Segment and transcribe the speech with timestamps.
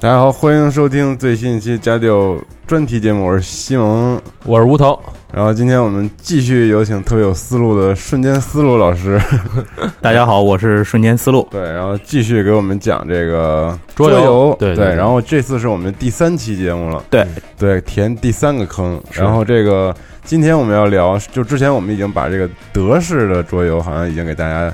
[0.00, 2.36] 大家好，欢迎收听最新一期家调
[2.68, 4.20] 专题节目，我是西蒙。
[4.44, 4.96] 我是吴头，
[5.32, 9.20] 然后今天我们继续有请特别有思路的瞬间思路老师，
[10.00, 11.48] 大家好，我是瞬间思路。
[11.50, 14.20] 对，然后继续给我们讲这个桌游。
[14.22, 17.26] 游，对对对然后这次是我们第三期节目了，对。
[17.58, 19.02] 对，填第三个坑。
[19.10, 24.72] 然后这个今天我们要聊，就之前我们已经把这个德式的桌游好像已经给大家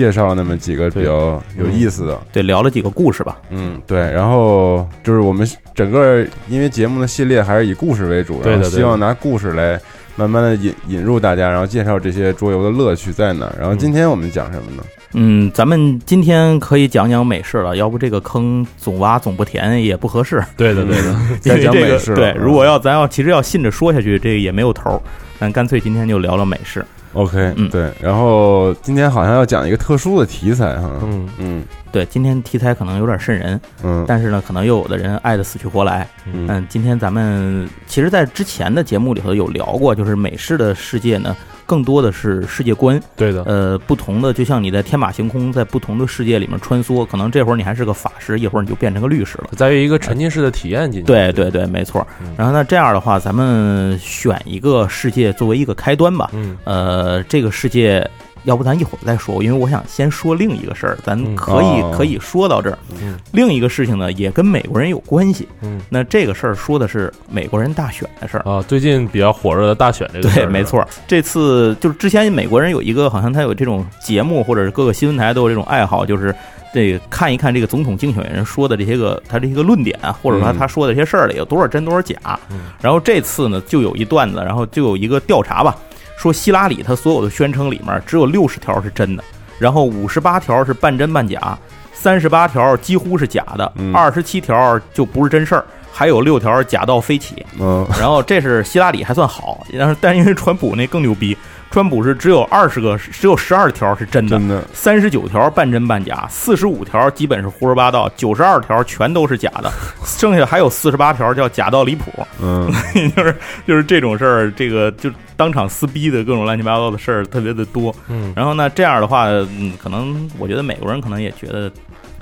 [0.00, 3.36] 介绍了那么几个比较有意思的，对，聊了几个故事吧。
[3.50, 9.78] 嗯，对，然后就是我们整个因为节目的系列还是以故事为主，然后希望拿故事来
[10.16, 13.54] 慢慢的引引入大家，然后介绍这些桌游的乐趣在哪儿。
[13.60, 14.82] 然后今天我们讲什么呢？
[15.12, 20.42] 嗯，咱们今天可以讲讲美式了，要不这个坑总挖总不填也不合适。
[20.56, 25.00] 对的，对的， 再讲美式对，嗯如果要咱要其实要信着说下去，这个也没有头儿。
[25.38, 26.82] 咱干脆今天就聊聊美式。
[27.12, 27.68] OK，嗯。
[27.70, 31.28] 对，然后今天好像要讲一个特殊的题材哈，嗯。
[31.38, 31.64] 嗯。
[31.92, 34.04] 对，今天题材可能有点渗人，嗯。
[34.06, 36.06] 但是呢，可能又有的人爱的死去活来。
[36.32, 36.46] 嗯。
[36.48, 41.36] 嗯，今天咱们其实，在之前的节目里头有聊过，就是美式的世界呢，
[41.70, 49.50] 更多的是世界观，对的，呃，不同的，就像你在天马行空，在不同的世界里面穿梭，可能这会儿你还是个法师，一会儿你就变成个律师了。
[49.56, 51.06] 在于一个沉浸式的体验进去。
[51.06, 52.04] 对对对，没错。
[52.36, 56.28] 然后那，这样的话，咱们选一个世界作为一个开端吧。
[56.32, 58.04] 嗯，呃，这个世界，
[58.44, 62.78] 要不咱一会儿再说，因为我想先说另一个事儿，咱嗯可以、哦可以说到这儿。
[63.02, 65.46] 嗯另一个事情呢，也跟美国人有关系。
[65.62, 68.50] 嗯那这个事儿说的是美国人大选的事儿。
[68.50, 70.86] 啊，最近比较火热的大选这个事对，没错。
[71.06, 76.34] 这次就是之前美国人有一个，好像他有这种节目，或者是各个新闻台都有这种爱好，就是
[76.72, 82.16] 这个看一看这个总统竞选人说的这些个他这些个论点啊，或者说嗯他说的这些事儿里有多少真多少假。
[82.50, 85.76] 嗯然后这次呢，就有一段子，然后就有一个调查吧，
[86.20, 89.24] 说希拉里他所有的宣称里面只有六十条是真的，
[89.58, 91.58] 然后五十八条是半真半假，
[91.94, 95.64] 三十八条几乎是假的嗯，二十七条就不是真事儿。
[95.92, 101.36] 还有六条假到飞起，嗯然后这是希拉里还算好，但是但是因为川普那更牛逼，
[101.70, 109.72] 川普是只有二十个，只有十二条是真的真，的，三十九条半真半假，四十五条基本是胡说八道，九十二条全都是假的，
[110.04, 112.10] 剩下还有四十八条叫假到离谱，
[112.42, 112.68] 嗯
[113.16, 113.36] 就是
[113.66, 117.94] 就是这种事儿，这个就当场撕逼的各种乱七八糟的事儿特别的多。
[118.08, 121.70] 嗯然后呢，这样的话，嗯，可能我觉得美国人可能也觉得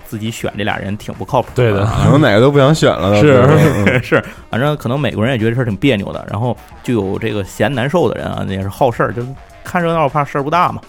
[0.08, 1.84] 自己选这俩人挺不靠谱对的。
[1.84, 2.02] 啊。
[2.04, 9.22] 可能哪个都不想选了，是 是，反正可能美国人也觉得这事儿挺别扭的，然后就有这个嫌难受的人啊，也是好事儿，就
[9.62, 10.80] 看热闹怕事儿不大嘛，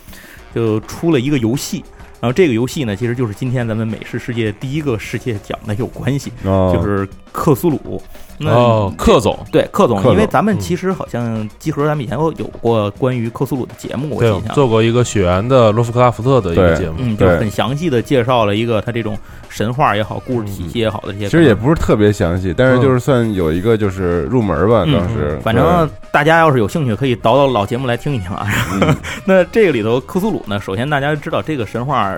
[0.55, 1.83] 就出了一个游戏。
[2.21, 8.01] 然后这个游戏呢，其实就是今天咱们美式世界第一个世界奖的有关系，哦就是克苏鲁。
[8.41, 14.55] 那哦，克总，对克总，因为咱们嗯其实好像集合咱们以前有有过关于克苏鲁的节目，我对印，象。
[14.55, 16.95] 做过一个雪原的洛夫克拉福特的一个节目。
[16.99, 19.17] 嗯，就是很详细的介绍了一个他这种
[19.49, 21.25] 神话也好，故事体系也好的这些。
[21.25, 28.47] 其实也不是特别详细，但是就是算有一个就是入门吧，嗯当时反正大家要是有兴趣，可以倒倒老节目来听一听啊。
[28.71, 28.95] 嗯
[29.25, 32.15] 那这个里头克苏鲁呢，首先大家知道这个神话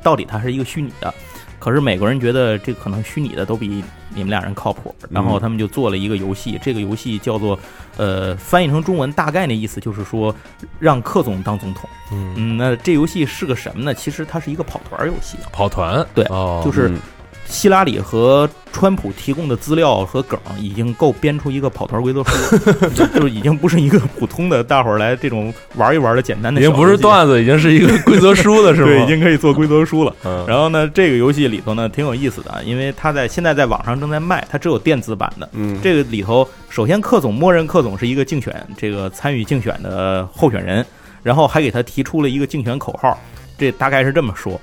[0.00, 1.12] 到底它是一个虚拟的，
[1.58, 3.82] 可是美国人觉得这可能虚拟的都比
[4.14, 7.58] 你们俩人靠谱，然后他们就做了一个游戏，这个游戏叫做
[7.96, 10.34] 呃翻译成中文大概那意思就是说
[10.78, 11.88] 让克总当总统。
[12.12, 13.94] 嗯，嗯，那这游戏是个什么呢？
[13.94, 15.36] 其实它是一个跑团游戏。
[15.52, 16.98] 跑团，对哦，就是嗯
[17.50, 28.86] 希拉里和川普提供的资料和梗已经够编出一个跑团规则书了， 就就是已经不是一个普通的大伙儿来这种玩一玩的简单的，已经不是段子，已经是一个规则书了，是吧？
[28.86, 30.14] 对， 已经可以做规则书了。
[30.24, 35.48] 嗯然后呢，这个游戏里头呢挺有意思的，啊，因为它在现在在网上正在卖，它只有电子版的。
[35.52, 40.86] 嗯，这个里头，首先克总默认克总是一个竞选这个参与竞选的候选人，
[41.22, 43.18] 然后还给他提出了一个竞选口号，
[43.58, 44.58] 这大概是这么说：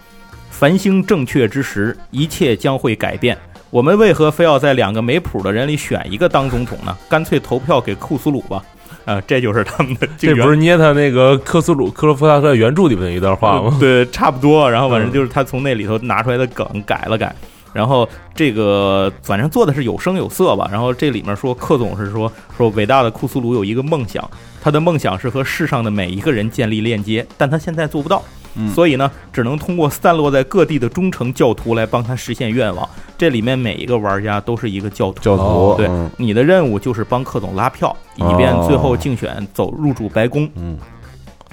[0.60, 3.38] 繁星正确之时，一切将会改变。
[3.70, 6.98] 我们为何非要在两个没谱的人里选一个当总统呢？
[7.08, 8.64] 干脆投票给库苏鲁吧。
[9.06, 13.78] 啊，这就是他们的这不是捏他那个克苏鲁克洛夫萨克原著里面的一段话吗？
[13.80, 14.68] 对，差不多。
[14.70, 17.36] 然后反正嗯就是他从那里头拿出来的梗改了改，
[17.72, 20.68] 然后这个反正做的是有声有色吧。
[20.72, 24.28] 然后这里面说克总是说说伟大的库苏鲁有一个梦想，
[24.60, 28.24] 他的梦想是和世上的每一个人建立链接，但他现在做不到。
[28.58, 28.70] 嗯。
[28.74, 32.88] 所以呢，只能通过散落在各地的忠诚教徒来帮他实现愿望。
[33.18, 36.10] 这里面每一个玩家都是一个教徒，教徒哦对嗯。
[36.18, 40.50] 你的任务就是帮克总拉票，以便最后竞选走入主白宫。
[40.56, 40.78] 嗯，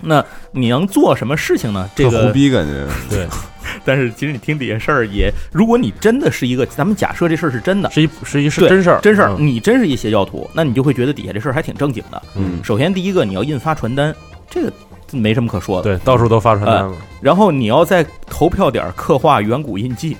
[0.03, 1.89] 那你能做什么事情呢？
[1.95, 3.27] 这个胡逼感觉， 对，
[3.85, 9.47] 但是其实你听底下事儿也，如果你真的是一个，咱们假设这事儿是真的，是一是一是真事儿，真事儿，嗯。
[9.47, 12.23] 你真是一邪教徒，那你就会觉得底下这事儿还挺正经的。
[12.37, 12.62] 嗯。
[12.62, 14.15] 首先第一个你要印发传单，
[14.50, 14.73] 这个
[15.14, 15.96] 没什么可说的。
[15.96, 20.16] 对，到处都发传单了，然后你要在投票点刻画远古印记，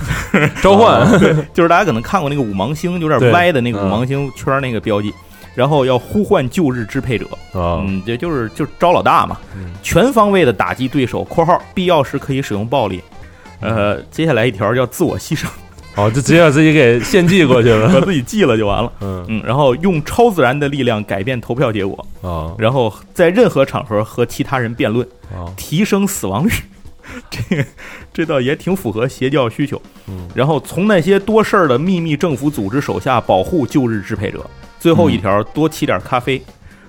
[0.62, 1.06] 召唤，
[1.54, 3.30] 就是大家可能看过那个五芒星，有点对。
[3.32, 3.86] 歪的那个嗯。
[3.86, 5.12] 五芒星圈儿那个标记。
[5.54, 9.72] 然后要呼唤旧日支配者，啊，嗯，这就是就是招老大嘛，嗯。
[9.82, 13.02] 全方位的打击对手（括号必要时可以使用暴力）。
[13.58, 15.46] 呃，接下来一条叫自我牺牲，
[15.98, 18.92] 哦，就直接把自己给献祭过去了 把，自己祭了就完了。
[19.00, 25.04] 嗯嗯，然后用超自然的力量改变投票结果，啊然后在任何场合和其他人辩论，
[25.34, 26.52] 啊，提升死亡率。
[27.30, 27.64] 这个
[28.12, 29.80] 这倒也挺符合邪教需求。
[30.06, 34.48] 嗯，然后从那些多事儿的秘密政府组织手下保护旧日支配者。
[34.78, 36.40] 最后一条，多沏点咖啡。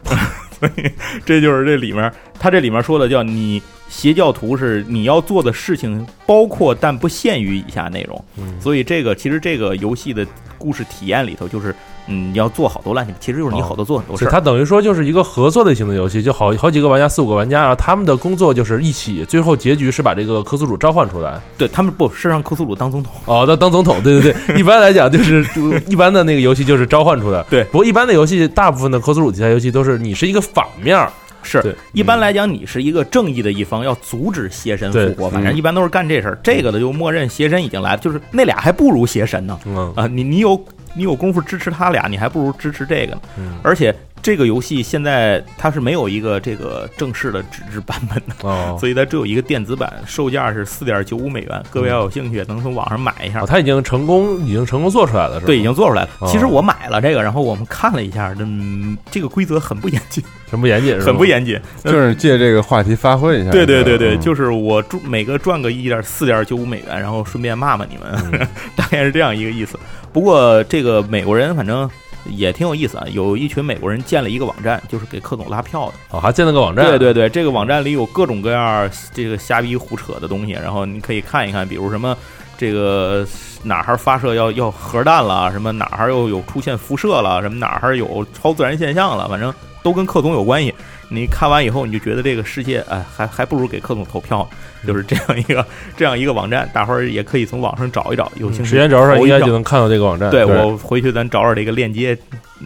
[0.60, 0.92] 所以
[1.26, 8.24] 这就是这里面，他这里面说的叫你邪教徒是你要做的事情，包括但不限于以下内容。
[8.38, 10.26] 嗯所以这个其实这个游戏的
[10.58, 11.76] 故事体验里头，就是
[12.08, 14.30] 嗯，你要做好多乱七，其实就是你好多做很多事儿。
[14.30, 21.40] 所以它等于说就是一个合作类型的游戏，就好好几个玩家，四五个玩家，然后他们的工作就是一起，最后结局是把这个科苏鲁召唤出来。
[21.58, 23.14] 对他们不是让克苏鲁当总统。
[23.26, 27.44] 哦，当当总统，对对对， 一般来讲就是就一般的那个游戏就是召唤出来。
[27.50, 31.12] 对不过一般的游戏，大部分的科苏鲁题材游戏都是你是一个反面儿，
[31.44, 36.38] 是对，一般来讲，你是一个正义的一方，要阻止邪神复活，反正一般都是干这事儿。
[36.44, 40.08] 这个的就默认邪神已经来了，就是那俩还不如邪神呢嗯啊！
[40.08, 40.62] 你你有
[40.94, 43.22] 你有功夫支持他俩，你还不如支持这个呢。
[43.38, 51.64] 嗯而且这个游戏现在它是没有一个这个正式的纸质版本的，哦， 所以它只有一个电子版，售价是四点九五美元。
[51.70, 53.46] 各位要有兴趣，能从网上买一下哦，。
[53.48, 55.46] 他已经成功，已经成功做出来了，是吧？
[55.46, 56.10] 对，已经做出来了。
[56.20, 61.26] 哦其实我买了这个，然后我们看了一下，嗯，这个规则很不严谨，很不严谨， 很不。
[61.30, 61.60] 严谨。
[61.84, 63.52] 就是借这个话题发挥一下。
[63.52, 69.80] 对对对对，嗯就是我赚每个赚个一点四点九五美元，然后顺便骂骂你们， 大概是这样一个意思。
[70.12, 71.88] 不过这个美国人反正
[72.26, 75.94] 也挺有意思啊，有一群美国人建了一个网站，就是给克总拉票的。
[76.12, 76.86] 哦，还建了个网站。
[76.86, 82.16] 对对对，这个网站里有各种各样这个瞎逼胡扯的东西，然后你可以看一看，比如什么
[82.58, 83.26] 这个
[83.64, 90.74] 哪儿发射要要核弹了，什么哪儿又有出现辐射了，什么哪儿有超自然现象了，反正都跟克总有关系。
[91.12, 94.48] 你看完以后，你就觉得这个世界，哎，还还不如给克总投票，
[94.86, 95.66] 就是这样一个
[95.98, 100.30] 这样一个网站，大伙儿也可以从网上找一找，有兴趣时间轴上投一票应该就能看到这个网站。
[100.30, 102.18] 对我回去咱找找这个链接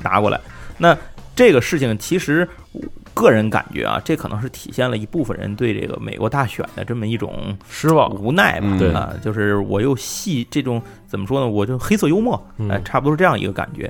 [0.03, 0.39] 拿过来。
[0.77, 0.97] 那
[1.35, 2.81] 这个事情其实我
[3.13, 8.13] 个人感觉啊，这可能是体现了一部分人对这个美国大选的这么一种失望。
[8.15, 11.47] 无奈吧，嗯对啊，就是我又戏这种怎么说呢？
[11.47, 13.89] 我就黑色幽默，嗯哎，差不多是这样一个感觉。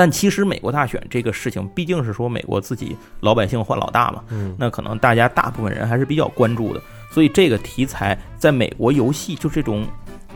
[0.00, 6.80] 但其实美国大选这个事情，毕竟是说美国自己老百姓换老大嘛，嗯那可能大家大部分人还是比较关注的，
[7.12, 9.86] 所以这个题材在美国游戏就这种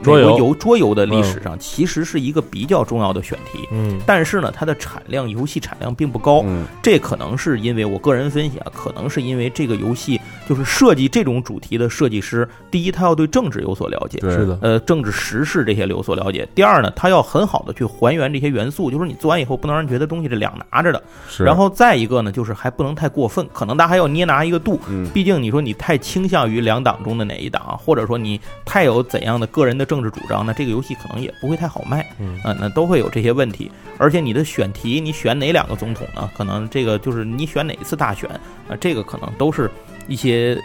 [0.05, 3.67] 桌游游桌游的历史上，其实是一个比较重要的选题。
[3.73, 6.43] 嗯但是呢，它的产量，游戏产量并不高。
[6.47, 14.59] 嗯这可能是因为我个人分析啊，可能是因为这个游戏就是设计这种主题的设计师，第一他要对政治有所了解，是的。
[14.61, 16.47] 呃，政治时事这些有所了解。
[16.55, 21.03] 第二呢，他要很好的去还原这些元素，就是你做完以后不能让人觉得东西是两拿着的。
[21.29, 21.45] 是。
[21.45, 24.79] 然后再一个呢，就是还不能太过分，可能大家还要捏拿一个度。
[24.89, 32.07] 嗯毕竟你说你太倾向于两党中的哪一党，或者说你太有怎样的个人的政治主张，那这个游戏可能也不会太好卖。
[32.19, 33.71] 嗯啊，那都会有这些问题。
[33.99, 36.31] 而且你的选题，你选哪两个总统呢？
[36.37, 38.29] 可能这个就是你选哪一次大选
[38.69, 39.71] 啊，这个可能都是
[40.09, 40.59] 一些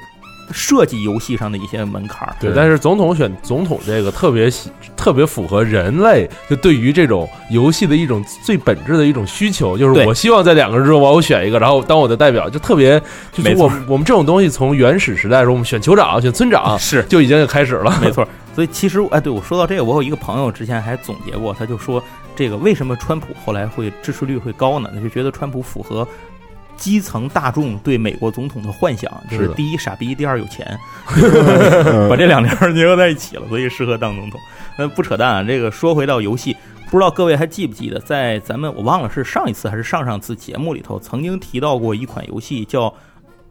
[0.52, 2.36] 设计游戏上的一些门槛儿。
[2.40, 13.02] 对，但是总统选总统这个特别喜特别符合人类就对于这种游戏的一种最本质的一种需求，就是我希望在两个人中我选一个，然后当我的代表，就特别
[13.32, 17.98] 就是我们我们这种东西从原始时代的时候，我们选酋长、选村长是就已经开始了。
[18.02, 22.04] 没错，所以其实哎，对我说到这个，我有一个朋友之前还总结过，他就说
[22.36, 24.90] 这个为什么川普后来会支持率会高呢？
[24.94, 26.08] 他就觉得川普符合。
[26.80, 30.66] 基层大众对美国总统的幻想就是第一傻逼，第二有钱，
[32.10, 34.40] 把这两条结合在一起了，所以适合当总统。
[34.78, 36.56] 那不扯淡啊，这个说回到游戏，
[36.90, 42.88] 不知道各位还记不记得，在咱们我忘了是上一次还是上上次节目里头，曾经提到过一款游戏叫《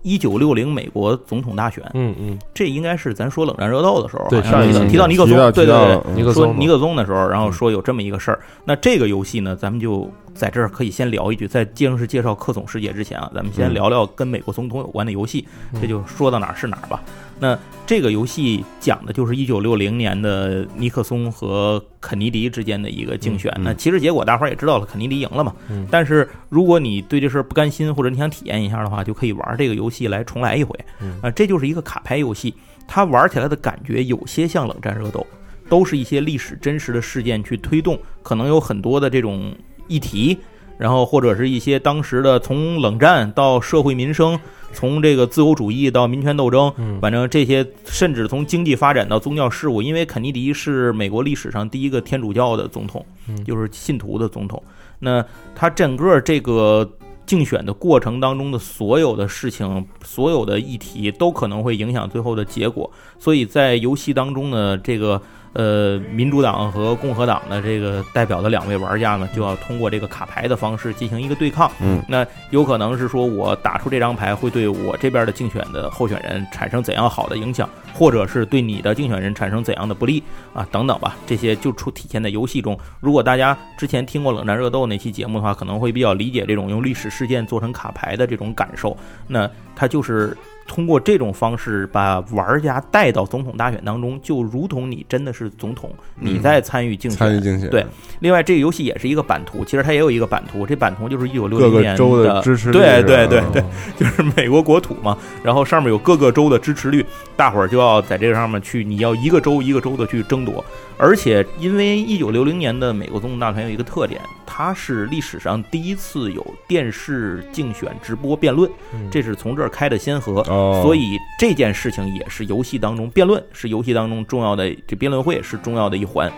[0.02, 1.84] 一九六零美国总统大选》。
[1.92, 8.40] 嗯嗯，这应该是咱说冷战热斗的时候，对上一次提到尼克松，对对对，尼克松说尼克松的时候，然后说有这么一个事儿。
[8.64, 15.44] 那这个游戏呢，咱们就在这儿可以先聊一句，在正式介绍克总世界之前啊，咱们先嗯聊聊跟美国总统有关的游戏，
[15.80, 17.02] 这就说到哪儿是哪儿吧。
[17.40, 23.52] 那这个游戏讲的就是一九六零年的尼克松和肯尼迪之间的一个竞选。
[23.58, 25.52] 那其实结果大伙儿也知道了，肯尼迪赢了嘛。
[25.70, 30.78] 嗯但是如果你对这事儿不甘心，或者你想体验一下的话，就可以玩这个游戏来重来一回。
[31.00, 32.54] 嗯啊，这就是一个卡牌游戏，
[32.86, 35.26] 它玩起来的感觉有些像冷战热斗，
[35.68, 39.52] 都是一些历史真实的事件去推动，可能有很多的这种
[39.88, 40.38] 议题，
[40.78, 44.38] 然后或者是一些当时的从冷战到社会民生，
[44.72, 54.62] 从这个自由主义到民权斗争，嗯反正这些甚至从经济发展到宗教事务，因为肯尼迪是美国历史上第一个天主教的总统，嗯就是信徒的总统。
[55.00, 56.88] 那他整个这个
[57.24, 62.90] 竞选的过程当中的所有的事情、所有的议题，都可能会影响最后的结果。
[63.18, 65.20] 所以在游戏当中呢，这个
[65.54, 71.70] 呃，民主党和共和党的这个代表的两位玩家呢，就要通过这个卡牌的方式进行一个对抗。
[71.80, 81.16] 嗯，那有可能是说我打出这张牌会对我这边的竞选的候选人产生怎样好的影响，或者是对你的竞选人产生怎样的不利啊，等等吧。
[81.26, 82.78] 这些就出体现在游戏中。
[83.00, 88.96] 如果大家之前听过冷战热斗那期节目的话，可能会比较理解这种用历史事件做成卡牌的这种感受。
[89.26, 90.36] 那它就是。
[90.68, 97.18] 通过这种方式把玩家带到总统大选当中，就如同你真的是总统，你在参与竞选。
[97.18, 97.84] 参与竞选，对，
[98.20, 103.64] 另外这个游戏也是一个版图，其实它也有一个版图，这版图就是一九六零年各个州的支持率对是吧对对对，
[103.96, 110.62] 就是美国国土嘛，然后上面有各个州的支持率，大伙儿就要在这个上面去，你要一个州一个州的去争夺。
[110.98, 114.20] 而且因为一九六零年的美国总统大选有一个特点，
[114.58, 118.68] 它是历史上第一次有电视竞选直播辩论，
[119.08, 120.40] 这是从这儿开的先河。
[120.48, 126.28] 哦，所以这件事情也是游戏当中辩论是游戏当中重要的，这辩论会是重要的一环。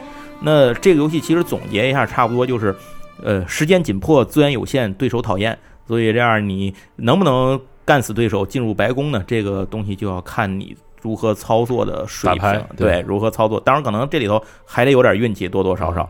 [0.43, 2.77] 那这个游戏其实总结一下，差不多就是，
[3.23, 5.59] 呃，时间紧迫，资源有限，对手讨厌，
[5.89, 9.25] 所以这样你能不能干死对手进入白宫呢？
[9.27, 13.59] 这个东西就要看你如何操作的水平，对，如何操作。
[13.61, 16.07] 当然，可能这里头还得有点运气，多多少少。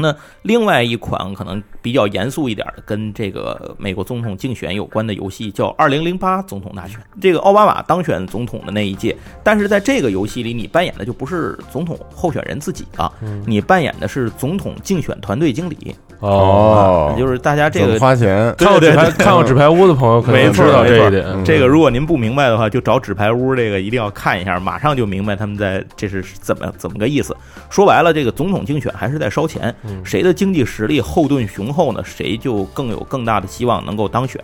[0.00, 6.98] 那另外一款可能比较严肃一点的，跟这个美国总统竞选有关的游戏叫《二零零八总统大选》。
[7.20, 13.12] 这个奥巴马当选总统的那一届，但是在这个游戏里，你扮演的就不是总统候选人自己了，
[13.46, 15.94] 你扮演的是总统竞选团队经理。
[16.20, 21.24] 哦，就是大家这个花钱，看过纸牌看过纸牌屋的朋友可能知道这一点。
[21.26, 27.34] 嗯这个如果您不明白的话，就找纸牌屋这个一定要看一下，马上就明白他们在这是怎么怎么个意思。
[27.70, 34.42] 说白了，这个总统竞选还是在烧钱，谁的经济实力后盾雄厚呢，谁就更有更大的希望能够当选。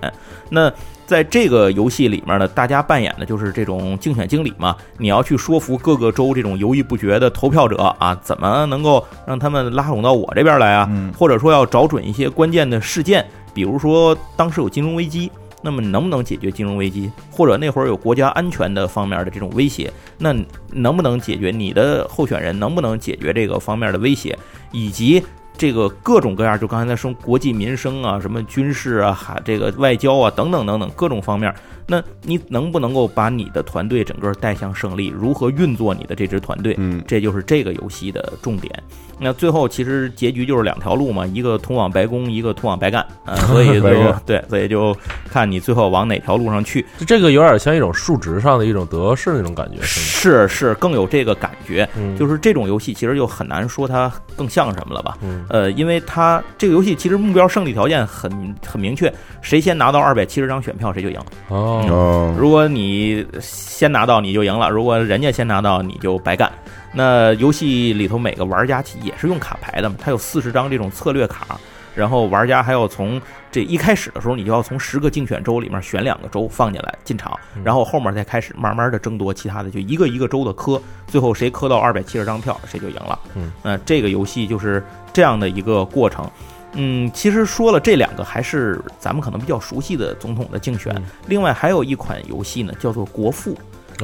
[0.51, 0.73] 那
[1.07, 10.91] 在这个游戏里面呢，大家扮演的就是这种竞选经理嘛，你要去说服各个州这种犹豫不决的投票者啊，怎么能够让他们拉拢到我这边来啊？
[11.17, 13.25] 或者说要找准一些关键的事件，
[13.55, 15.31] 比如说当时有金融危机。
[15.67, 20.33] 那么能不能解决金融危机，或者那会儿有国家安全的方面的这种威胁，那
[20.71, 22.57] 能不能解决你的候选人？
[22.57, 24.39] 能不能解决这个方面的威胁，
[24.71, 25.21] 以及
[25.59, 31.53] 这个各种各样，就刚才在说国际民生啊，什么军事啊，还这个外交啊，等等等等各种方面，
[31.87, 35.07] 那你能不能够把你的团队整个带向胜利？
[35.07, 36.75] 如何运作你的这支团队？
[36.79, 38.73] 嗯，这就是这个游戏的重点。
[39.19, 44.95] 那最后其实结局就是两条路嘛，一个通往白宫，一个通往白干啊、所以就 对，所以就
[45.31, 46.85] 看你最后往哪条路上去。
[47.07, 51.89] 这个有点像一种数值上的一种得势那种感觉，是是是，更有这个感觉。
[51.97, 55.17] 嗯就是这种游戏其实就很难说它更像什么了吧？
[55.23, 61.19] 嗯呃，因为它这个游戏其实目标胜利条件很很明确，谁先拿到二百七十张选票谁就赢。
[61.49, 66.51] 哦，哦，如果你先拿到你就赢了，如果人家先拿到你就白干。
[66.93, 71.59] 那游戏里头每个玩家也是用卡牌的嘛，它有四十张这种策略卡。
[71.95, 73.19] 然后玩家还要从
[73.51, 83.19] 这一开始的时候，你就要从十个竞选州里面选两个州放进来进场，然后后面再开始慢慢的争夺其他的，就一个一个州的磕，最后谁磕到二百七十张票，谁就赢了。
[83.35, 86.31] 嗯，那这个游戏就是这样的一个过程。
[86.77, 90.95] 嗯，其实说了这两个还是咱们可能比较熟悉的总统的竞选，
[91.27, 93.55] 另外还有一款游戏呢，叫做《国父》。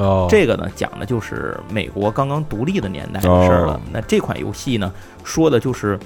[0.01, 3.79] 哦，这个呢讲的就是美国刚刚独立的年代的事儿了。
[3.91, 4.91] 那这款游戏呢，
[5.23, 5.99] 说的就是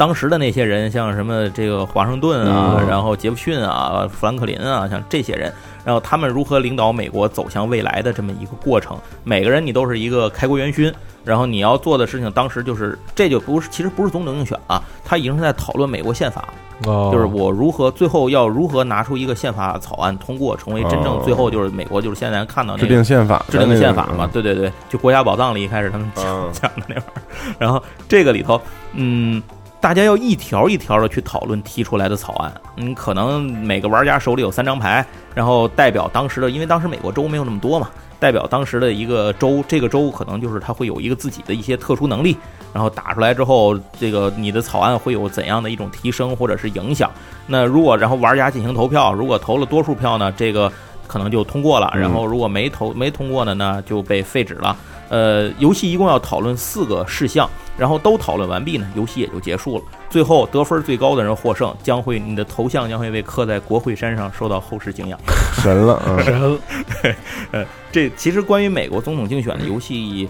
[0.00, 5.52] 当时的那些人，像什么这个华盛顿啊，然后杰弗逊啊、富兰克林啊，像这些人，
[5.84, 8.96] 然后他们如何领导美国走向未来的这么一个过程。
[9.24, 10.90] 每个人你都是一个开国元勋，
[11.22, 16.48] 然后你要做的事情，当时就是这就不是，其实不是总统竞选啊，他已经是在讨论美国宪法。
[16.86, 24.26] 哦，就是我如何最后要如何拿出一个宪法草案通过，成为真正最后就是美国就是现在看到那个制定宪法，制定宪法嘛？
[24.32, 28.58] 对对对，就国家宝藏里一开始他们讲讲的那玩意儿，然后这个里头，
[28.94, 29.42] 嗯，
[29.80, 37.88] 大家要一条一条的去讨论提出来的草案，嗯，可能每个玩家手里有三张牌，然后代表当时的，因为当时美国州没有那么多嘛。
[38.18, 42.36] 代表当时的一个州，这个州可能就是它会有一个自己的一些特殊能力，
[42.74, 47.10] 然后打出来之后，这个你的草案会有怎样的一种提升或者是影响？
[47.46, 50.70] 那如果然后玩家进行投票，如果投了多数票呢，这个
[51.10, 54.76] 可能就通过了；然后如果没投没通过的呢，就被废止了。
[55.08, 59.84] 呃，游戏一共要讨论四个事项，然后都讨论完毕呢，游戏也就结束了。
[60.08, 65.18] 最后得分最高的人获胜，将会你的头像将会被刻在国会山上，受到后世敬仰。
[65.60, 66.56] 神了， 神！
[67.02, 67.16] 对，
[67.50, 70.28] 呃，这其实关于美国总统竞选的游戏，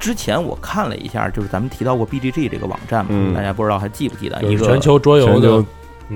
[0.00, 5.64] 之前我看了一下，就是咱们提到过 BGG 这个网站嘛，大家不知道还记不记得一个全球桌游的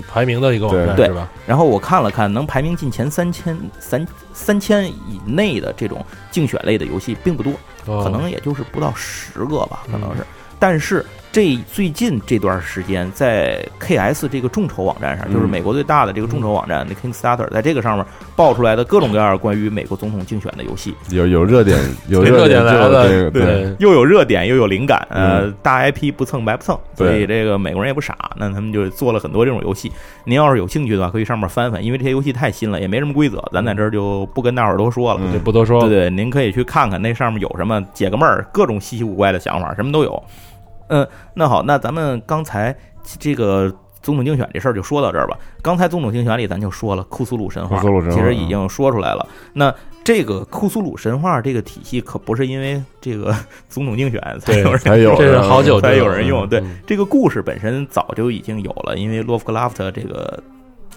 [0.00, 1.28] 排名的一个网站是吧？
[1.46, 7.52] 然后我看了看，能排名进前三千三三千以内的这种竞选类的游戏并不多。
[7.84, 10.24] 可能也就是不到十个吧，可能是，
[10.58, 11.04] 但是。
[11.32, 18.04] 这最近这段时间，在 KS 这个众筹网站上，就是美国最大的这个众筹网站，那 Kickstarter，在这个上面
[18.36, 29.90] 爆出来的各种各样关于美国总统竞选的游戏，有有热点， 有热点来了，对，又有热点，又有灵感，呃，大 IP 不蹭白不蹭，所以这个美国人也不傻，那他们就做了很多这种游戏。
[30.24, 35.80] 您要是有兴趣的话，可以上面翻翻，因为这些游戏太新了，也没什么规则，咱在这儿就不跟大伙儿多说了，就不多说。
[35.80, 40.22] 对对，您可以去看看那上面有什么，解个闷儿，各种稀奇古怪的想法，什么都有。
[40.92, 42.76] 嗯，那好，那咱们刚才
[43.18, 45.38] 这个总统竞选这事儿就说到这儿吧。
[45.62, 47.80] 刚才总统竞选里咱就说了库苏鲁神话，
[48.10, 49.26] 其实已经说出来了。
[49.54, 53.34] 那这个库苏鲁神话这个体系可不是因为这个
[53.70, 56.46] 总统竞选才有人才有，这是好久才有人用。
[56.46, 60.42] 对，这个故事本身早就已经有了，因为洛夫克拉夫特这个。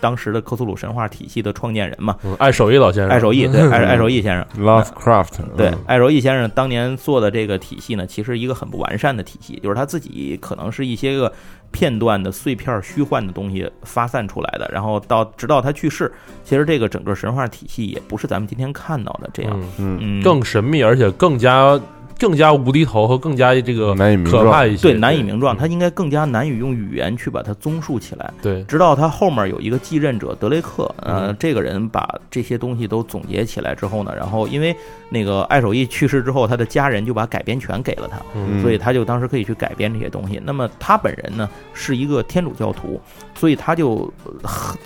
[0.06, 11.34] 当时的克苏鲁神话体系的创建人嘛，艾守义老先生，艾守义对，艾 艾守义先生，Lovecraft 对，艾守义先生当年做的这个体系呢，其实一个很不完善的体系，就是他自己可能是一些个
[11.72, 16.14] 片段的碎片虚幻的东西发散出来的，然后到直到他去世，
[16.44, 21.82] 其实这个整个神话体系也不是咱们今天看到的这样，嗯，更神秘而且更加。
[22.18, 28.34] 更加无厘头和更加这个可怕一些，对难以名状，他应该更加难以用语言去把它综述起来。
[28.42, 34.76] 对，直到他后面有一个继任者德雷克，呃，这个人把这些东西都总结起来之后呢，然后因为
[35.10, 38.18] 那个艾守义去世之后，他的家人就把改编权给了他，
[38.62, 40.42] 所以他就当时可以去改编这些东西。
[40.44, 43.00] 那么他本人呢是一个天主教徒，
[43.36, 44.12] 所以他就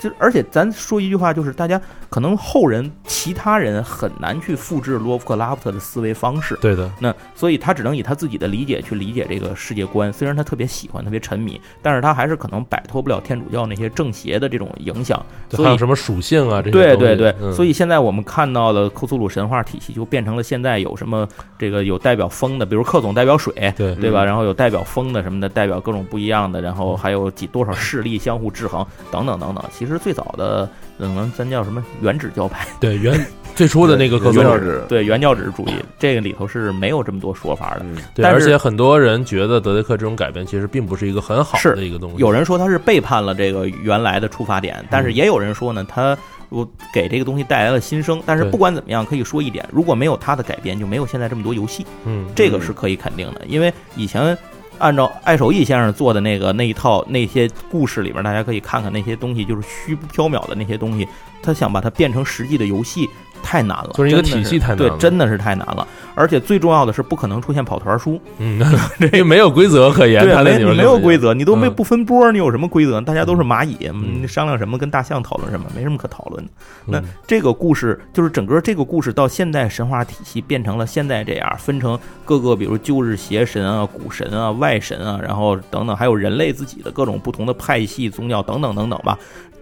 [0.00, 6.58] 就而且咱说一句话，就是大家可能后人其他人很难去复制罗夫克拉夫特的思维方式。
[6.60, 7.14] 对的，那。
[7.34, 10.12] 所以他只能以他自己的理解去理解这个世界观。
[10.12, 15.24] 虽然他特别喜欢、特别沉迷，但是他还是可能摆脱不了天主教那些正邪的这种影响。
[15.56, 16.60] 还有什么属性啊？
[16.60, 17.52] 这些对对对。
[17.52, 21.28] 所以现在我们看到的库苏鲁神话体系就变成了现在有什么
[21.58, 24.24] 这个有代表风的，比如克总代表水，对对吧？
[24.24, 29.64] 然后有代表风的什么的，代表各种不一样的，然后还有几多少势力相互制衡等等等等。
[29.72, 32.66] 其实最早的可能咱叫什么原指教派？
[32.78, 33.18] 对原。
[33.54, 37.84] 最初的那个原教旨，对原教旨主义，这个里头是没有这么多说法的。
[38.14, 42.16] 对，而且很多人觉得德雷克这种改编其实并不是一个很好的一个东西。
[42.18, 46.16] 有人说他是背叛了这个原来的出发点，但是也有人说呢，他
[46.48, 48.22] 我给这个东西带来了新生。
[48.24, 51.84] 但是不管怎么样，可以说一点，如果没有他的改编，就没有现在这么多游戏。
[52.04, 54.36] 嗯，这个是可以肯定的，因为以前。
[54.78, 61.06] 按照艾守义先生做的那个那一套那些故事里边，大家可以看看那些东西，就是虚不缥缈的那些东西。
[61.42, 63.06] 他想把它变成实际的游戏，
[63.42, 65.86] 太难了，就是一个体系太难对，真的是太难了。
[66.14, 68.60] 而且最重要的是，不可能出现跑团书，嗯，
[69.00, 73.00] 因 为没有规则可言， 对，没没有规则，你都没嗯不分波，你有什么规则？
[73.00, 74.76] 大家都是蚂蚁，嗯你商量什么？
[74.76, 75.66] 跟大象讨论什么？
[75.74, 76.50] 没什么可讨论的。
[76.86, 89.18] 那嗯这个故事就是整个这个故事到现代神话体系变成了现在这样，分成各个比如旧日邪神啊、古神啊、外神啊，然后等等，还有人类自己的各种不同的派系、宗教等等等等吧。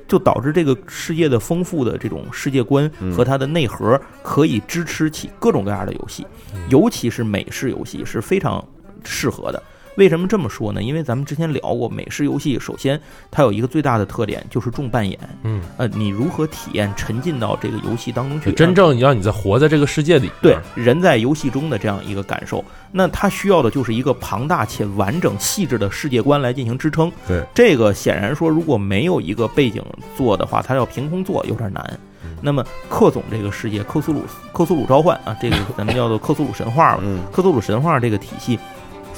[0.08, 6.26] 就导致这个世界的丰富的这种世界观和它的内核，可以支持起各种各样的游戏，
[6.70, 8.66] 尤其是美式游戏是非常
[9.04, 9.62] 适合的。
[9.98, 10.80] 为什么这么说呢？
[10.80, 12.98] 因为咱们之前聊过，美式游戏首先
[13.32, 15.18] 它有一个最大的特点就是重扮演。
[15.42, 18.52] 嗯，呃，你如何体验沉浸到这个游戏当中去？
[18.52, 27.10] 真正让你在活在这个世界里，对人在游戏中的这样一个感受，那它需要的就是一个庞大且完整、细致的世界观来进行支撑。
[27.26, 29.84] 对，这个显然说，如果没有一个背景
[30.16, 31.84] 做的话，它要凭空做有点难。
[32.22, 37.00] 嗯那么克总这个世界，克苏鲁克苏鲁召唤啊，这个咱们叫做克苏鲁神话吧。
[37.02, 38.56] 嗯克苏鲁神话这个体系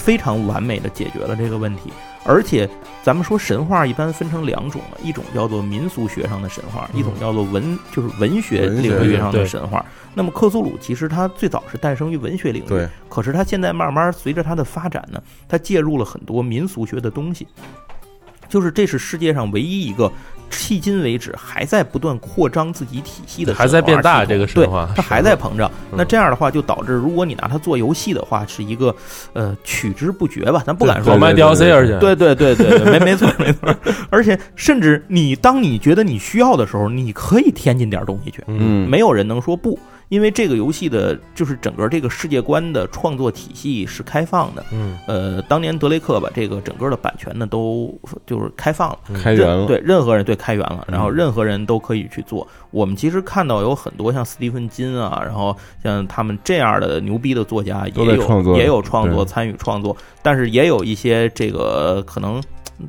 [0.00, 1.92] 非常完美的解决了这个问题。
[2.24, 2.68] 而且，
[3.02, 9.84] 咱们说神话一般分成两种，一种叫做民俗学上的神话，一种叫做文就是文学领域上的神话。
[10.14, 17.46] 那么克苏鲁其实它最早是诞生于文学领域，可是它现在慢慢随着它的发展呢，它介入了很多民俗学的东西。
[18.50, 20.12] 就是这是世界上唯一一个
[20.50, 25.70] 迄今为止还在不断扩张自己体系的还在变大这个神话对它还在膨胀。
[25.92, 25.96] 嗯。
[25.96, 28.92] 那这样的话，就导致如果你拿它做游戏的话，是一个
[29.32, 30.60] 呃取之不绝吧？
[30.66, 33.72] 咱不敢说老卖对对 DLC 对而且对对对对，对没 没错没错，
[34.10, 39.78] 而且甚至你当你觉得你需要的时候，你可以添进点东西去，嗯，没有人能说不，
[40.10, 44.64] 因为这个游戏的就是整个这个世界观的创作体系是开放的。
[44.72, 47.96] 嗯呃，当年德雷克把这个整个的版权呢都
[48.26, 52.46] 就是开放了，开源了，对任何人对开源了，然后嗯任何人都可以去做。
[52.72, 62.42] 我们其实看到有很多像斯蒂芬金啊，然后像他们这样的牛逼的作家也有也有创作参与创作，但是也有一些这个可能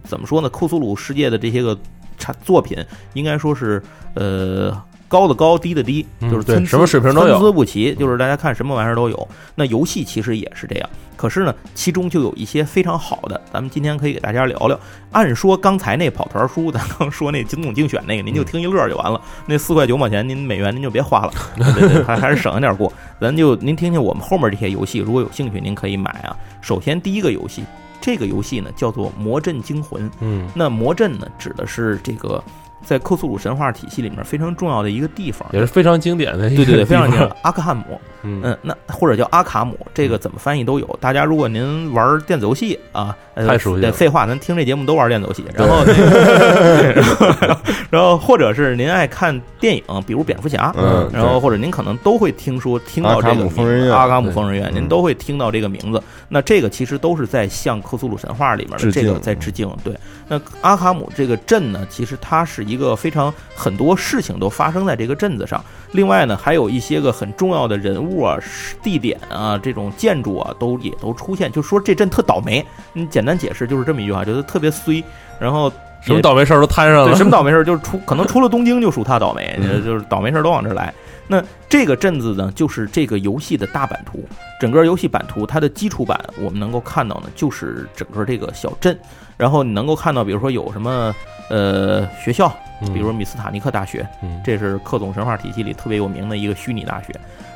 [0.04, 0.50] 怎么说呢？
[0.50, 1.78] 库苏鲁世界的这些个
[2.18, 3.80] 产作品，应该说是
[4.16, 4.76] 呃。
[5.12, 9.28] 高的高，低的低，嗯就是参差对什么水平都有参差不齐，就是大家看什么玩意儿都有。
[9.56, 14.80] 那游戏其实也是这样，可是呢，其中就有一些非常好的，咱们今天可以给大家聊聊。
[15.12, 19.21] 按说刚才那跑团书，咱刚说那金总竞选那个，您就听一乐就完了。
[19.45, 22.91] 那四块九毛钱，您美元您就别花了，对对，还还是省着点过。
[23.19, 26.34] 咱就您听听我们后面这些游戏，如果有兴趣，您可以买啊。
[26.62, 27.63] 首先第一个游戏，
[28.00, 30.10] 这个游戏呢叫做《魔阵惊魂》。
[30.21, 32.41] 嗯那魔阵呢，指的是这个
[32.84, 35.48] 在克苏鲁神话体系里面非常重要的一个地方。
[35.54, 37.32] 也是非常经典的一个对对对，非常经典。
[37.44, 37.84] 阿克汉姆，
[38.24, 40.98] 嗯嗯，那或者叫阿卡姆，这个怎么翻译都有。
[41.00, 45.46] 大家如果您玩电子游戏啊，呃太熟悉了废话，咱听这节目都玩电子游戏。
[45.54, 47.58] 然后那个，
[47.90, 56.02] 然后或者是您爱看电影，比如蝙蝠侠，嗯然后或者您可能都会听说听到这阿卡个名字姆疯人院阿卡姆对疯人院，您嗯都会听到这个名字。
[56.28, 59.70] 那这个其实都是在向克苏鲁神话里面的这个在致敬。
[59.84, 59.94] 对，
[60.28, 65.64] 那阿卡姆这个镇呢，其实它是一个非常很多事情都发生在这个镇子上。
[65.92, 68.38] 另外呢，还有一些个很重要的人物啊、
[68.82, 71.52] 地点啊、这种建筑啊，都也都出现。
[71.52, 75.04] 就说这镇特倒霉，你简单解释就是这么一句话，觉得特别衰。
[75.39, 80.94] 然后什么倒霉事儿都摊上对，了，什么倒霉事儿就是出，可能除了东京就属他倒霉，嗯就是倒霉事儿都往这儿来。
[81.28, 84.24] 那这个镇子呢，就是这个游戏的大版图，
[84.60, 88.98] 整个游戏版图它的基础版，我们能够看到呢，就是整个这个小镇。
[89.38, 91.15] 然后你能够看到，比如说有什么
[91.50, 97.08] 呃学校，嗯比如说米斯塔尼克大学，嗯这是克总神话体系里特别有名的一个虚拟大学。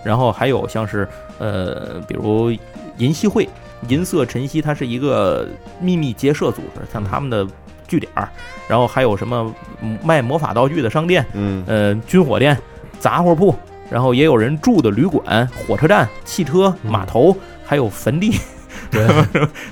[0.04, 1.08] 然后还有像是
[1.40, 2.52] 呃，比如
[2.98, 3.48] 银溪会、
[3.90, 5.48] 银色晨曦，它是一个
[5.80, 7.46] 秘密结社组织，像他们的
[7.88, 8.30] 据点儿。
[8.68, 12.58] 然后还有什么嗯卖魔法道具的商店，嗯呃，军火店、
[13.00, 13.56] 杂货铺，
[13.90, 18.38] 然后也有人住的旅馆、火车站、汽车、嗯码头，还有坟地。
[18.92, 19.06] 对，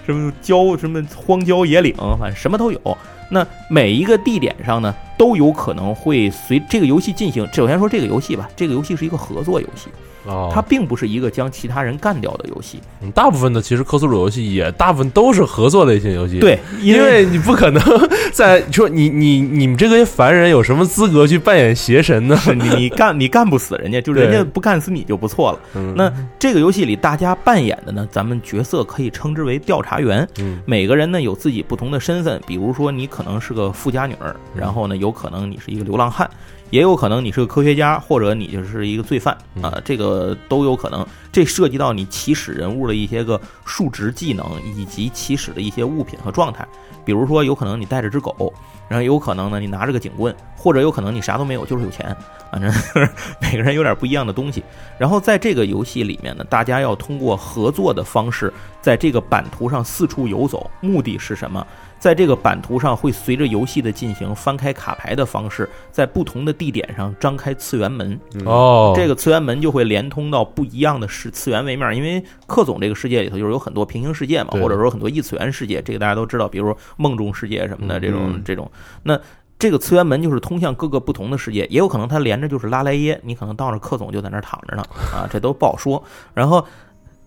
[0.06, 2.98] 什么郊什么荒郊野岭，反正什么都有。
[3.30, 7.48] 那每一个地点上呢，都有可能会随这个游戏进行。
[7.54, 9.90] 首先说这个游戏吧，这个游戏是一个合作游戏，
[10.26, 12.80] 哦，它并不是一个将其他人干掉的游戏。
[13.02, 17.82] 嗯大部分的其实克苏鲁游戏也大部分都是合作类型游戏，，对，因为你不可能
[18.32, 22.36] 在说你你你们这些凡人有什么资格去扮演邪神呢？
[22.38, 25.60] 是你你干你干不死人家，就是人家不干死你就不错了。
[25.76, 30.28] 嗯那这个游戏里大家扮演的呢，咱们角色可以称之为调查员。
[30.40, 36.30] 嗯每个人呢有自己不同的身份，比如说你可能是个富家女儿，嗯然后呢有可能你是一个流浪汉，
[36.74, 41.06] 也有可能你是个科学家，或者你就是一个罪犯嗯啊，这个都有可能。
[41.32, 46.68] 这涉及到你起始人物的一些个数值技能，以及起始的一些物品和状态。
[47.06, 48.52] 比如说有可能你带着只狗，
[48.90, 52.16] 然后有可能呢你拿着个警棍，或者有可能你啥都没有，就是有钱，
[52.52, 52.74] 反正
[53.40, 54.64] 每个人有点不一样的东西。
[54.98, 61.64] 然后在这个游戏里面呢，大家要通过合作的方式，在这个版图上四处游走，目的是什么？
[62.04, 68.20] 在这个版图上，会随着游戏的进行，翻开卡牌的方式，在不同的地点上张开次元门。
[68.44, 71.96] 哦，这个次元门就会连通到不一样的世次元位面。
[71.96, 78.70] 因为克总这个世界里头就是有很多平行世界嘛，或者说很多异次元世界，这个大家都知道，比如说梦中世界什么的这种这种。
[79.04, 79.18] 那
[79.58, 86.04] 这个次元门就是通向各个不同的世界，也有可能它连着就是拉莱耶，你可能到那克总就在那儿躺着呢啊，这都不好说。
[86.34, 86.66] 然后。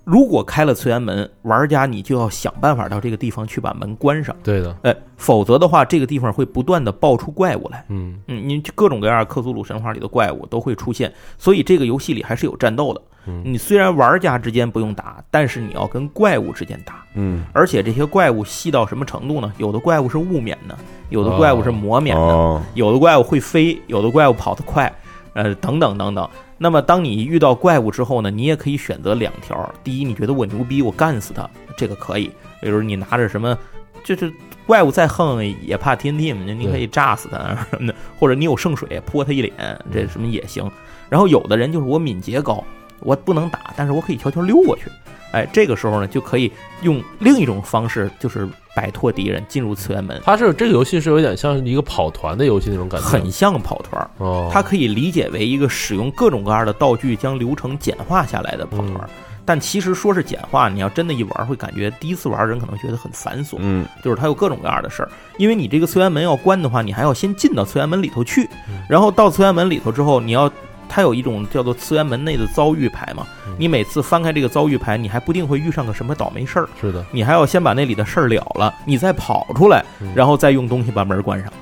[0.06, 4.34] 如果开了次元门，玩家你就要想办法到这个地方去把门关上。
[4.40, 7.84] 对的，哎，否则的话，这个地方会不断的爆出怪物来。
[7.88, 13.02] 嗯嗯，你各种各样克苏鲁神话里的怪物都会出现，所以这个游戏里还是有战斗的。
[13.42, 17.04] 你虽然玩家之间不用打，但是你要跟怪物之间打。
[17.14, 19.52] 嗯，而且这些怪物细到什么程度呢？
[19.58, 24.92] 有的怪物是雾免的，有的怪物是魔免的，有的怪物会飞，有的怪物跑得快，
[25.32, 26.30] 呃，等等等等。
[26.58, 29.74] 那么，当你遇到怪物之后呢，你也可以选择两条。
[29.84, 32.30] 第一，你觉得我牛逼，我干死他，这个可以。
[32.62, 33.56] 比如你拿着什么，
[34.02, 34.32] 就是
[34.66, 37.38] 怪物再横也怕 TNT 嘛，你可以炸死他
[37.70, 37.94] 什么的。
[38.18, 39.52] 或者你有圣水泼他一脸，
[39.92, 40.70] 这什么也行。
[41.10, 42.64] 然后有的人就是我敏捷高，
[43.00, 44.84] 我不能打，但是我可以悄悄溜过去。
[45.32, 50.20] 哎，这个时候呢，就可以用另一种方式，就是摆脱敌人，进入次元门。
[50.22, 54.10] 它是这个游戏是有点像一个跑团的游戏那种感觉，很像跑团。
[54.18, 59.08] 哦，它可以理解为一个使用各种各样的道具将流程简化下来的跑团。
[59.46, 63.56] 但其实说是简化，你要真的一玩，会感觉第一次玩人可能觉得很繁琐。
[63.60, 65.08] 嗯，就是它有各种各样的事儿，
[65.38, 68.46] 因为你这个次元门要关的话，你还要先进到次元门里头去，
[68.88, 70.52] 然后到次元门里头之后，你要。
[70.88, 73.26] 它有一种叫做次元门内的遭遇牌嘛，
[73.58, 76.68] 你每次翻开这个遭遇牌，你还不定会遇上个什么倒霉事儿。
[76.80, 81.52] 是的，你还要先把那里的事儿了了，你再跑出来，然后再用东西把门关上。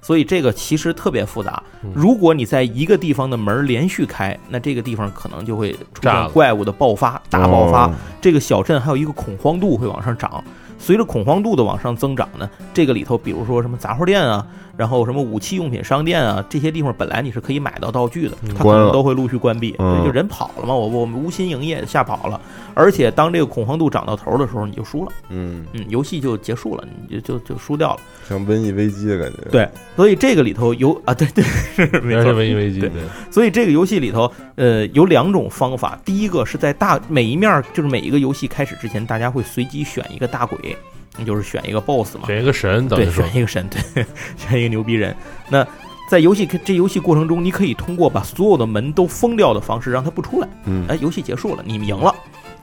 [0.00, 1.62] 所以这个其实特别复杂。
[1.94, 7.90] 如果你在一个地方的门连续开，那这个地方可能就会出现怪物的爆发，大爆发。
[8.20, 10.44] 这个小镇还有一个恐慌度会往上涨。
[10.78, 14.46] 随着恐慌度的往上增长呢，这个里头比如说什么杂货店啊。
[14.76, 19.72] 然后什么武器用品商店啊，这些地方本来你是可以买到道具的，它可能都会陆续关闭，
[20.04, 22.40] 就人跑了嘛，我我们无心营业吓跑了。
[22.74, 29.48] 而且当这个恐慌度涨到头的时候，你就输了，嗯嗯，游戏就结束了，你就就就输掉了，像瘟疫危机的感觉。
[29.50, 31.44] 对，所以这个里头有啊，对对
[31.76, 32.80] 是，没错，瘟疫危机。
[32.80, 32.90] 对，
[33.30, 40.76] 所以这个游戏里头，呃，有两种方法，第一个是在大每一面，就是每一个游戏开始之前，大家会随机选一个大鬼。
[41.16, 45.14] 你就是选一个 BOSS 嘛，选一个神，对，选一个神，对，选一个牛逼人。
[45.48, 45.66] 那
[46.10, 50.48] 在游戏这游戏过程中，你可以通过把所有的门都封掉的方式，让他不出来。
[50.64, 52.14] 嗯，哎，游戏结束了，你们赢了。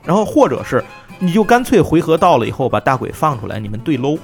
[0.04, 0.84] 然后或者是
[1.20, 4.18] 你就干脆回合到了以后，把大鬼放出来，你们对搂。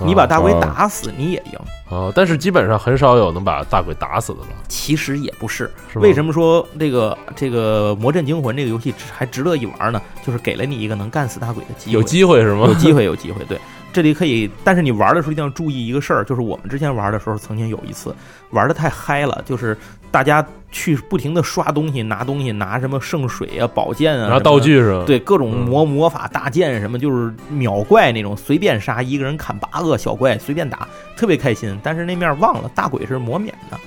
[0.00, 1.58] 你把大鬼打死，你也赢。
[1.90, 4.48] 哦，但是基本上很少有能把大鬼打死的了。
[4.68, 10.00] 其实也不是，为什么说这个这个《魔阵惊魂》这个游戏还值得一玩呢？
[10.26, 11.92] 就是给了你一个能干死大鬼的机会。
[11.92, 12.66] 有机会是吗？
[12.66, 13.44] 有机会，有机会。
[13.44, 13.58] 对，
[13.94, 18.14] 这里可以，但是你玩的时候一定要注意一个事儿，就是我们之前玩的时候，曾经有一次
[18.50, 19.76] 玩的太嗨了，就是
[20.10, 25.04] 大家去不停的刷东西、拿东西、拿什么圣水啊、宝剑啊，拿道具是吧？
[25.06, 31.78] 对，各种魔魔法大剑什么，就是秒怪那种，随便杀，一个人砍八个小怪，随便打，特别开心。
[31.82, 33.78] 但是那面忘了，大鬼是魔免的。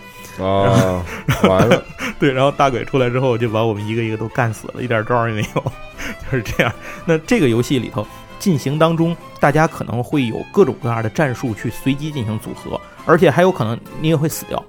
[0.43, 1.03] 啊，
[1.49, 1.83] 完了，
[2.19, 5.63] 对，然后大鬼出来之后就把我们一个一个都干死了，一点招也没有，
[6.31, 6.71] 就是这样。
[7.05, 8.05] 那这个游戏里头
[8.47, 14.63] 进行当中，大家可能会有各种各样的战术去随机进行组合，而且还有可能你也会死掉。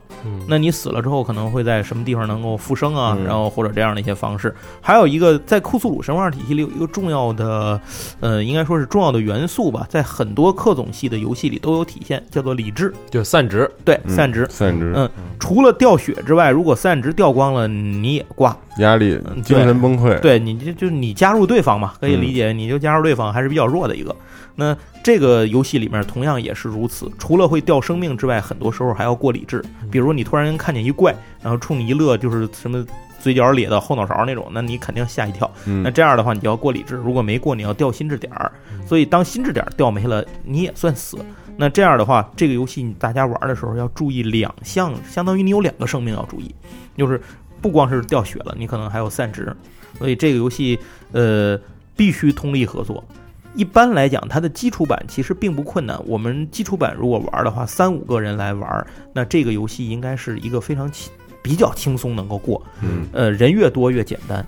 [0.46, 3.16] 那你死了之后可能会在什么地方能够复生啊？
[3.24, 4.54] 然后或者这样的一些方式。
[4.80, 7.80] 还有一个在库苏鲁神话体系里有一个重要的，
[8.20, 13.70] 呃，应该说是重要的元素吧，在很多克总系的游戏里都有体现，叫做理智，就散值。
[13.84, 14.92] 对，散值，散值。
[14.96, 20.18] 嗯，除了掉血之外，如果散值掉光了，你也挂，压力、精神崩溃。
[20.20, 24.14] 对，你就就你加入对方嘛，可以理解，你就加入对方还是比较弱的一个。
[24.60, 29.64] 那这个游戏里面同样也是如此，除了会掉生命之外，很多时候还要过理智。
[29.88, 32.84] 比如你突然看见一怪，然后冲你一乐，就是什么
[33.20, 35.48] 嘴角咧到后脑勺那种，那你肯定吓一跳。
[35.64, 36.96] 那这样的话，你就要过理智。
[36.96, 38.50] 如果没过，你要掉心智点儿。
[38.84, 41.24] 所以当心智点儿掉没了，你也算死。
[41.56, 46.52] 那这样的话，这个游戏大家玩的时候要注意两项，相当于你有两个生命要注意，
[46.96, 47.20] 就是
[47.62, 49.56] 不光是掉血了，你可能还有散值。
[49.96, 50.76] 所以这个游戏
[51.12, 51.56] 呃
[51.94, 53.04] 必须通力合作。
[53.54, 56.00] 一般来讲，它的基础版其实并不困难。
[56.06, 62.62] 我们基础版如果玩的话，三五个人来玩，那这个游戏应该是一个非常轻、比较轻松能够过。
[62.82, 64.46] 嗯，呃，人越多越简单，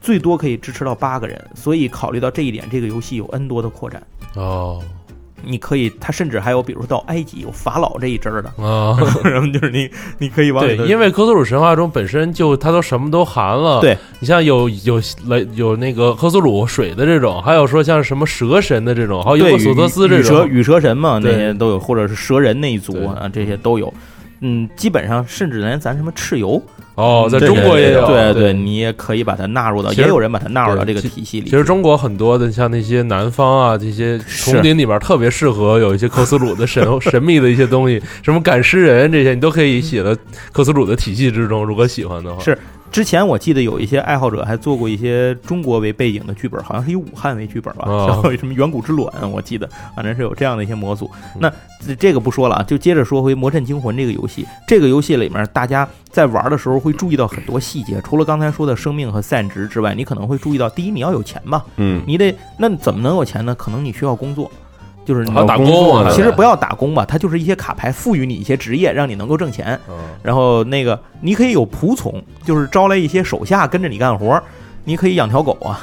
[0.00, 1.44] 最多可以支持到八个人。
[1.54, 4.02] 所以考虑到这一点，这个游戏有 N 多的扩展。
[4.36, 4.82] 哦，
[5.44, 8.48] 你可以，它甚至还有，比如说到埃及有法老这一支儿的。
[8.62, 13.80] 啊， 然后就是你你可以往对，因为科苏鲁神话中本身就它都什么都含了。
[13.80, 13.96] 对。
[14.20, 20.36] 你像有有来有那个科苏鲁水的这种，还有说像什么蛇神的这种，还有尤克索德斯这种。
[20.36, 23.92] 蛇羽蛇神嘛，那些都有，或者是蛇人那一族啊，这些都有。
[24.42, 26.62] 嗯，基本上甚至连咱什么蚩尤。
[26.94, 31.48] 哦，在中国也有，对对，你也可以把它纳入到，也有人把它纳入到这个体系里。
[31.48, 40.14] 其实中国很多的像那些南方啊，这些丛林里边特别适合有一些克苏鲁的神 神秘的一些东西，什么赶尸人这些，你都可以写到
[40.52, 41.64] 克苏鲁的体系之中。
[41.64, 42.58] 如果喜欢的话，是。
[42.92, 51.10] 之前我记得有一些爱好者还做过一些中国为背景的剧本，好像是以武汉为剧本吧，叫什么远古之卵，我记得反正是有这样的一些模组。
[51.40, 51.50] 那
[51.98, 54.46] 这个不说了啊，就接着说回《魔阵惊魂》这个游戏。
[54.68, 63.54] 这个游戏里面，大家在玩的时候会注意到很多细节，除了刚才说的生命和散值之外，你可能会注意到，第一，你要有钱吧，嗯，你得那怎么能有钱呢？
[63.54, 64.50] 可能你需要工作。
[65.04, 69.78] 就是你要打工啊，其实不要打工吧，它就是一些卡牌赋予你一些职业，让你能够挣钱。
[70.22, 74.40] 然后那个你可以有仆从，就是招来一些手下跟着你干活。
[74.84, 75.80] 你可以养条狗啊，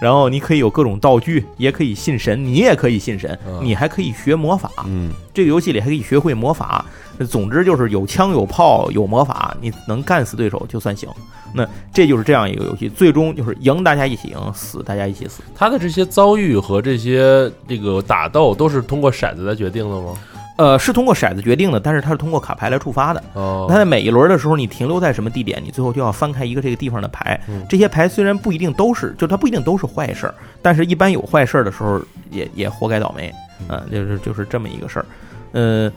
[0.00, 4.70] 然后你可以有各种道具，也可以信神，你也可以信神，你还可以学魔法。
[4.86, 6.84] 嗯，这个游戏里还可以学会魔法。
[7.30, 11.08] 总之就是有枪有炮有魔法，你能干死对手就算行。
[11.54, 15.40] 那这就是这样一个游戏，最终就是赢大家一起赢，死大家一起死。
[15.54, 20.14] 他的这些遭遇和这些这个打斗都是通过骰子来决定的吗？
[20.56, 23.22] 呃，是通过骰子决定的，但是它是通过卡牌来触发的。
[23.34, 27.40] 哦，它在每一轮的时候，你停留在什么地点，你最后就要翻开一个这个地方的牌。
[27.68, 33.32] 这些牌虽然不一定都是，就它不一定都是坏事儿，但是一般有坏事儿的时候，也也活该倒霉。
[33.68, 35.06] 嗯，就是就是这么一个事儿。
[35.52, 35.92] 呃。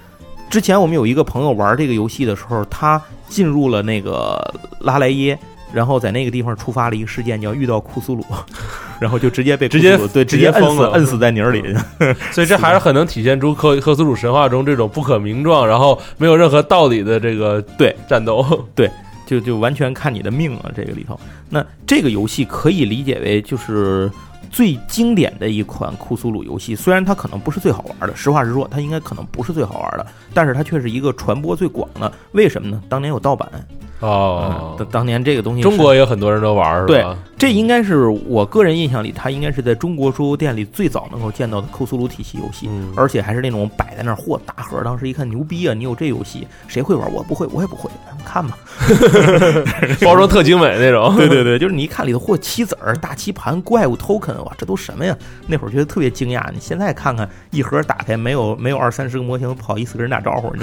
[0.49, 4.41] 之前我们有一个朋友玩这个游戏的时候，他进入了那个
[4.79, 5.37] 拉莱耶，
[5.73, 8.25] 然后在那个地方触发了一个事件，叫遇到库苏鲁，
[8.99, 11.75] 然后就直接被直接对直接摁死摁死在泥里。
[12.31, 18.67] 所以这还是很能体现出克克苏鲁神话中这种不可名状，然后没有任何道理的这个对战斗。
[18.73, 18.89] 对，
[19.25, 20.71] 就就完全看你的命啊！
[20.75, 24.11] 这个里头，那这个游戏可以理解为就是。
[24.49, 32.11] 最经典的一款库苏鲁游戏，虽然它可能不是最好玩的，实话实说，它应该可能不是最好玩的，但是它却是一个传播最广的。
[32.31, 32.81] 为什么呢？
[32.87, 33.47] 当年有盗版。
[33.99, 36.87] 哦，当当年这个东西，中国也有很多人都玩，是吧？
[36.87, 37.05] 对，
[37.37, 45.73] 这应该是我个人印象里，它应该是在中国桌游店里最早能够见到的库苏鲁体系游戏，而且还是那种摆在那儿，嚯，大盒，当时一看牛逼啊！
[45.73, 47.11] 你有这游戏，谁会玩？
[47.11, 47.89] 我不会，我也不会，
[48.23, 48.57] 看吧。
[50.01, 55.17] 包装特精美那种，对 对对， 就是你一看里头，嚯，棋子儿、大棋盘、怪物 token，哇，这都什么呀？
[55.47, 56.43] 那会儿觉得特别惊讶。
[56.53, 60.53] 你现在看看一盒打开，没有没有二三十个模型，不好意思跟人打招呼，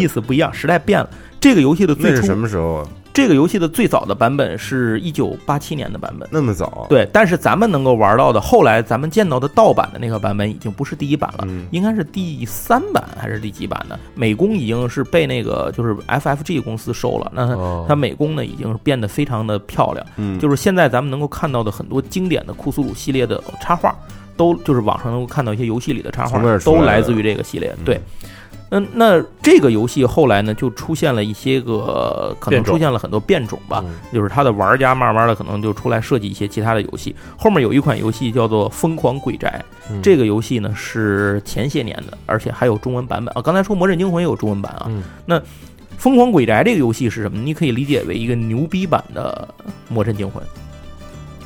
[0.00, 1.10] 意思不一样，时代变了。
[1.42, 2.88] 这个游戏的最初什么时候啊？
[3.12, 6.86] 这个游戏的最早的版本是一九八七年的版本，那么早？
[6.88, 13.98] 对，但是咱们能够玩到的，后来咱们见到的盗版的那个版本已经不是第一版了，应该是第三版还是第几版的？
[14.14, 23.94] 美工已经是被那个就是 FFG 公司收了，那它美工呢已经变得非常的漂亮，嗯，就是现在咱们能够看到的很多经典的库苏鲁系列的插画，
[24.38, 28.00] 都就是网上能够看到一些游戏里的插画，都来自于这个系列，对。
[28.74, 37.14] 嗯，那这个游戏后来呢，就出现了一些个，可能出现了很多变种吧，就是它的玩家慢慢的可能就出来设计一些其他的游戏。
[37.36, 39.62] 后面有一款游戏叫做《疯狂鬼宅》，
[40.00, 43.42] 这个游戏呢是前些年的，而且还有中文版本啊。
[43.42, 44.90] 刚才说《魔阵惊魂》也有中文版啊。
[45.26, 45.38] 那
[45.98, 47.38] 《疯狂鬼宅》这个游戏是什么？
[47.38, 49.46] 你可以理解为一个牛逼版的
[49.92, 50.42] 《魔阵惊魂》。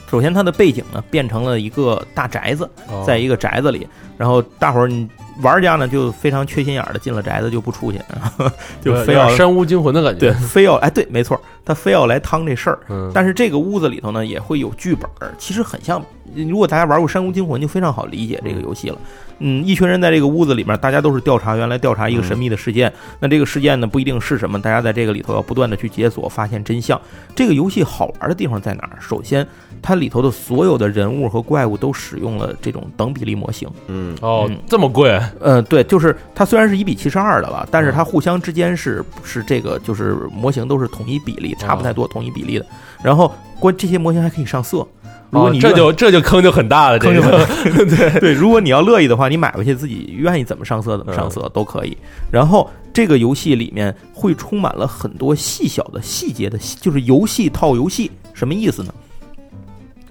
[0.08, 2.70] 首先，它的背景呢变成了一个大宅子，
[3.04, 3.84] 在一个宅子里，
[4.16, 5.08] 然后大伙儿你。
[5.42, 8.00] 玩家呢就非常缺心眼儿的进了宅子就不出去，
[8.82, 10.18] 就非要山屋惊魂的感觉。
[10.18, 12.78] 对，非要哎，对，没错，他非要来趟这事儿。
[13.12, 16.02] 但是这个屋子里头呢也会有剧本，其实很像。
[16.34, 18.98] 如果大家玩过山屋惊魂，就非常好理解这个游戏了。
[19.38, 22.92] 嗯，一群人在这个屋子里面，大家都是调查员来调查一个神秘的事件。
[23.20, 27.00] 那这个事件呢不一定是什么，大家在这个里头要不断的去解锁，发现真相。
[27.34, 28.98] 这个游戏好玩的地方在哪儿？
[29.00, 29.46] 首先。
[29.82, 33.68] 它里头的所有的人物和怪物都使用了这种等比例模型。
[33.86, 35.20] 嗯，哦，这么贵？
[35.40, 42.66] 呃，对，就是它虽然是一比七十二的了，但是它互相之间是是这个就是模型都是统一比例，差不太多，统一比例的。
[43.02, 44.86] 然后关这些模型还可以上色。
[45.30, 47.20] 如果你这就这就坑就很大了，坑就
[47.86, 48.32] 对对。
[48.32, 51.96] 如果你要乐意的话，你买回去自己愿意怎么上色怎么上色都可以。
[52.30, 58.94] 然后这个游戏里面会充满了很多细小的细节的，就是游戏套游戏，什么意思呢？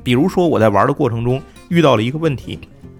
[0.03, 2.59] 比如说，我在玩的过程中遇到了一个问题，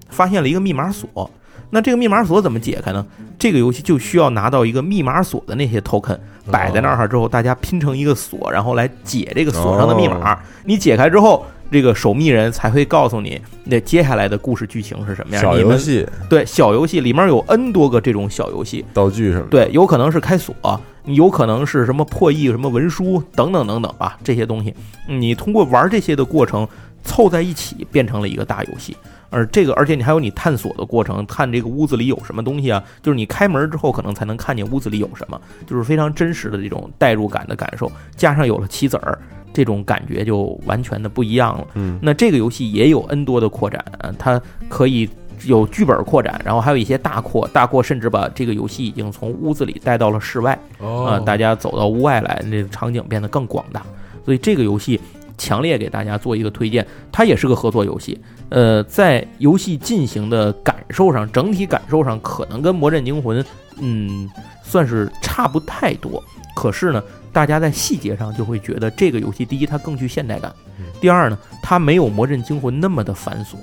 [0.10, 1.30] 发现了一个密码锁。
[1.70, 3.06] 那这个密码锁怎么解开呢？
[3.38, 6.18] 这个游戏就需要拿到一个密码锁的那些 token
[6.50, 10.40] 摆在那儿之后，大家拼成一个锁，然后来解这个锁上的密码。
[10.64, 15.44] 你解开之后，这个守密人才会告诉你那接下来的故事剧情是什么样。
[15.44, 19.48] 小游戏对小游戏里面有 N 多个这种小游戏道具什么？
[19.50, 20.56] 对，有可能是开锁，
[21.04, 24.74] 你有可能是什么破译什么文书等等等等吧，这些东西
[25.10, 26.66] 你通过玩这些的过程
[27.04, 28.96] 凑在一起变成了一个大游戏。
[29.36, 32.82] 而这个，而且你还有你探索的过程，看这个屋子里有什么东西啊？
[33.04, 37.92] 就是你开门之后，可能才能看见屋子里有什么，就是非常真实的这种代入感的感受。
[38.16, 39.20] 加上有了棋子儿，
[39.54, 41.68] 这种感觉就完全的不一样了。
[41.74, 43.84] 嗯，那这个游戏也有 N 多的扩展，
[44.18, 45.10] 它可以
[45.44, 53.86] 有剧本扩展，然后还有一些大扩，大扩甚至把这个游戏已经从屋子里带到了室外，啊，大家走到屋外来，那个场景变得更广大。
[54.24, 55.00] 所以这个游戏
[55.38, 58.20] 强烈给大家做一个推荐，它也是个合作游戏。
[58.50, 63.42] 呃，在游戏进行的感受上，整体感受上可能跟《魔阵惊魂》
[63.80, 64.30] 嗯
[64.64, 66.24] 算是差不太多。
[66.56, 70.54] 可是呢，大家在细节上就会觉得这个游戏，第一它更具现代感，
[71.02, 73.56] 第二呢，它没有《魔阵惊魂》那么的繁琐，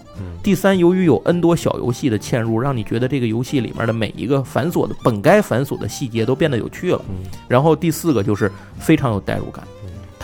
[0.43, 7.01] 第三，由于有 N 多小游戏的嵌入，让你觉得这个游戏里面的每一个繁琐的本该繁琐的细节都变得有趣了。
[7.49, 9.67] 然后第四个就是非常有代入感。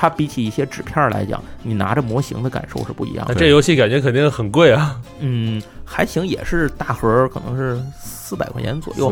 [0.00, 3.34] 它比起一些纸片来讲，你拿着模型的感受是不一样的。
[3.34, 4.94] 这游戏感觉肯定很贵啊。
[5.18, 9.10] 嗯，还行，也是大盒，可能是四百块钱左右。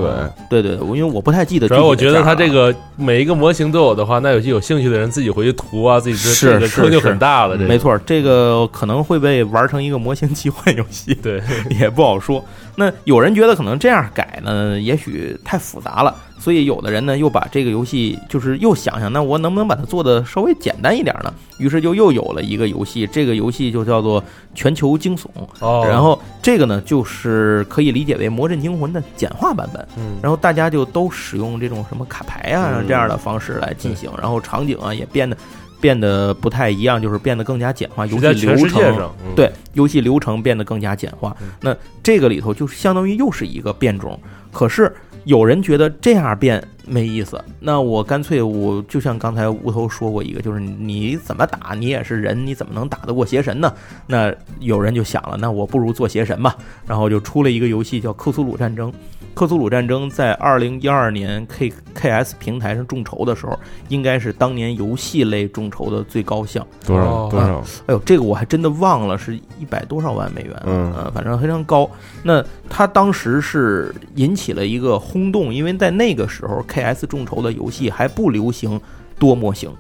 [0.48, 1.66] 对对对，因为我不太记得。
[1.66, 7.56] 主要我觉得它这个每一个模型都有的话，那有些有兴趣的人自己回去涂啊，自己是坑就很大了。
[7.56, 11.12] 没错，这个可能会被玩成一个模型奇幻游戏。
[11.14, 11.42] 对，
[11.80, 12.44] 也不好说。
[12.76, 16.14] 那有人觉得可能这样改呢，也许太复杂了。
[16.46, 21.34] 所以有的人呢，又把这个游戏就是又想想，那我能不能把它做的稍微简单一点呢？
[21.58, 24.22] 于是就又有了一个游戏，这个游戏就叫做
[24.54, 25.24] 《全球惊悚》。
[25.58, 29.84] 哦，然后这个呢，就是可以理解为《魔阵惊魂》的简化版本。
[29.96, 35.36] 嗯，然后大家就都使用这种什么卡牌啊这样的方式来进行，然后场景啊也变得
[35.80, 38.06] 变得不太一样，就是变得更加简化。
[38.06, 41.36] 游戏流程对游戏流程变得更加简化。
[41.60, 44.16] 那这个里头就是相当于又是一个变种，
[44.52, 44.94] 可是。
[45.26, 53.72] 有人觉得这样变没意思，那我干脆我就像刚才无头说过一个，就是你怎么打你也是人，你怎么能打得过邪神呢？
[54.06, 56.56] 那有人就想了，那我不如做邪神吧，
[56.86, 58.90] 然后就出了一个游戏叫《克苏鲁战争》。
[59.34, 63.58] 克苏鲁战争在二零一二年 K K S 平台上众筹的时候，
[63.88, 66.66] 应该是当年游戏类众筹的最高项。
[66.86, 67.58] 多少多少？
[67.86, 70.62] 哎呦，这个我还真的忘了，是一百多少万美元？
[70.64, 71.90] 嗯，反正非常高。
[72.22, 78.80] 那他当时是引起了一个轰动，因为在那个时候 K S 众筹的游戏还不流行
[79.18, 79.70] 多模型，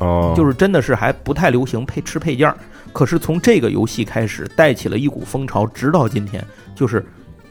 [0.00, 2.56] 哦，就是真的是还不太流行配吃配件儿。
[2.92, 7.04] 可是从这个游戏开始带起了一股风潮，直到今天，就是。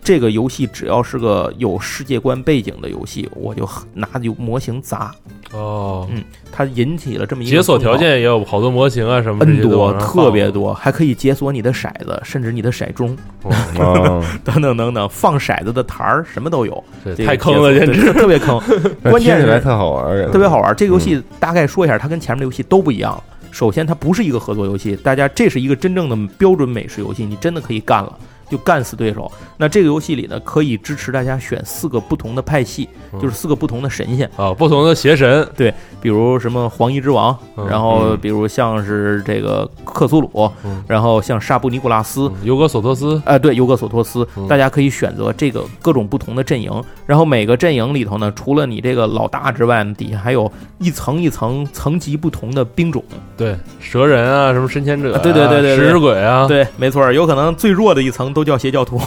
[0.05, 5.11] 这个游戏只要是个有世界观背景的游戏，我就拿就模型砸。
[5.51, 13.15] 哦，嗯，它引起了这么一个解锁条件也有好多模型啊，什么 N 多，特别多，还可以解锁你的骰子，甚至你的骰盅，
[14.43, 16.83] 等等等等，放骰子的台儿什么都有，
[17.25, 18.59] 太坑了，简直特别坑。
[19.03, 20.75] 关键是特好玩，特别好玩。
[20.75, 23.21] 这个游戏大概说一下，它跟前面的游戏都不一样。
[23.51, 28.11] 首先，它不是一个合作游戏，大家这是一个真正的标准美式游戏，你真的可以干了。
[28.49, 29.31] 就干死对手。
[29.57, 32.87] 那这个游戏里呢，可以支持大家选四个不同的派系，
[33.21, 35.47] 就是四个不同的神仙啊，不同的邪神。
[35.55, 37.37] 对，比如什么黄衣之王，
[37.69, 40.51] 然后比如像是这个克苏鲁，
[40.87, 43.21] 然后像沙布尼古拉斯、尤格索托斯。
[43.25, 46.71] 哎，对，尤格索托斯，大家可以选择这个各种不同的阵营。
[47.05, 53.01] 然后每个阵营里头呢，除了你这个老大之外，底下还有一层一层层级不同的兵种。
[53.37, 58.34] 对，蛇人啊，什么深潜者，对对对对，食尸鬼啊，对，没错，有可能最弱的一层。
[58.35, 58.99] 都叫邪教徒，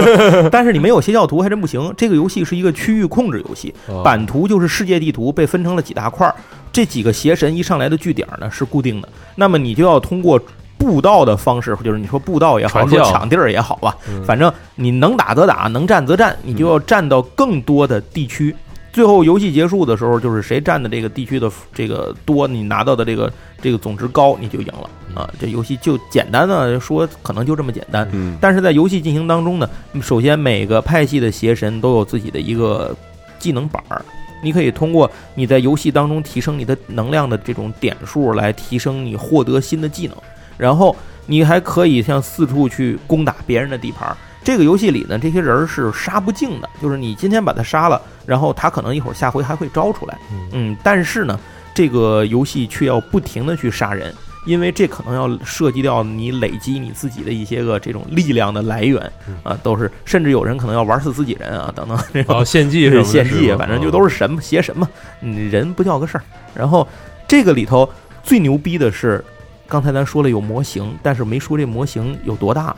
[0.52, 1.92] 但是你没有邪教徒还真不行。
[1.96, 3.74] 这个游戏是一个区域控制游戏，
[4.04, 6.34] 版图就是世界地图被分成了几大块儿，
[6.70, 10.38] 这几个邪神一上来的据点呢是固定的，那么你就要通过
[10.76, 18.54] 布道的方式，就是你说布道也好，说抢地儿也好吧，反正你能打则打，能战则战，你就要占到更多的地区。
[18.92, 25.28] 最后游戏结束的时候，就是谁占的这个地区的这个多，你拿到的这个这个总值高，你就赢了啊！
[25.38, 28.08] 这游戏就简单的说，可能就这么简单。
[28.12, 29.68] 嗯，但是在游戏进行当中呢，
[30.02, 32.94] 首先每个派系的邪神都有自己的一个
[33.38, 34.04] 技能板儿，
[34.42, 40.16] 你可以通过你在游戏当中提升你的能量的这种点数来提升你获得新的技能，
[40.58, 40.94] 然后
[41.26, 44.16] 你还可以像四处去攻打别人的地盘。
[44.42, 50.18] 这个游戏里呢，这些人是杀不尽的，就是你今天把他杀了，然后他可能一会儿下回还会招出来，
[50.52, 51.40] 嗯，但是呢，
[51.74, 54.14] 这个游戏却要不停的去杀人，
[54.44, 59.00] 因为这可能要涉及到你累积你自己的一些个这种力量的来源
[59.42, 64.88] 啊，都是，甚至有人可能要玩死自己人啊，等等这种献祭是献祭，反正就都是神嘛，邪神嘛，
[65.20, 66.24] 人不叫个事儿。
[66.54, 66.86] 然后
[67.26, 67.88] 这个里头
[68.22, 69.24] 最牛逼的是。
[69.66, 72.76] 刚才咱说了有模型，但是没说这模型有多大。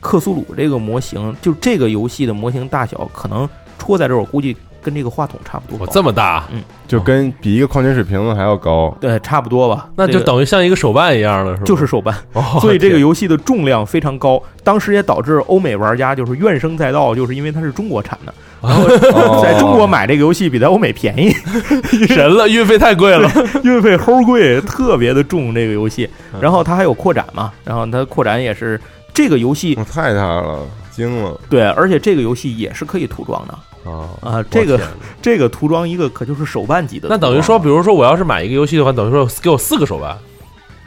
[0.00, 3.48] 克苏鲁这个模型，就这个游戏的模型大小，可能
[3.78, 4.54] 戳在这儿，我估计
[4.86, 5.84] 跟这个话筒差不多。
[5.88, 8.96] 这么大，嗯，就跟比一个矿泉水瓶子还要高。
[9.00, 9.88] 对，差不多吧。
[9.96, 11.64] 那就等于像一个手办一样的是吧？
[11.64, 18.32] 就是手办，哦， 所以这个游戏的重量非常高，当时也导致欧美玩家就是怨声载道，就是因为它是中国产的，
[18.62, 21.30] 然后哦在中国买这个游戏比在欧美便宜，
[22.06, 23.28] 神了，运费太贵了。
[23.64, 26.08] 运费齁贵，特别的重这个游戏。
[26.32, 28.80] 嗯然后它还有扩展嘛，然后它扩展也是
[29.12, 30.60] 这个游戏我太大了，
[30.90, 31.40] 惊了。
[31.48, 34.80] 对，而且这个游戏也是可以涂装的啊啊，这个
[35.22, 40.18] 这个涂装一个可就是手办级的，那等于说，比如说我要是买一个游戏的话，等于说给我四个手办，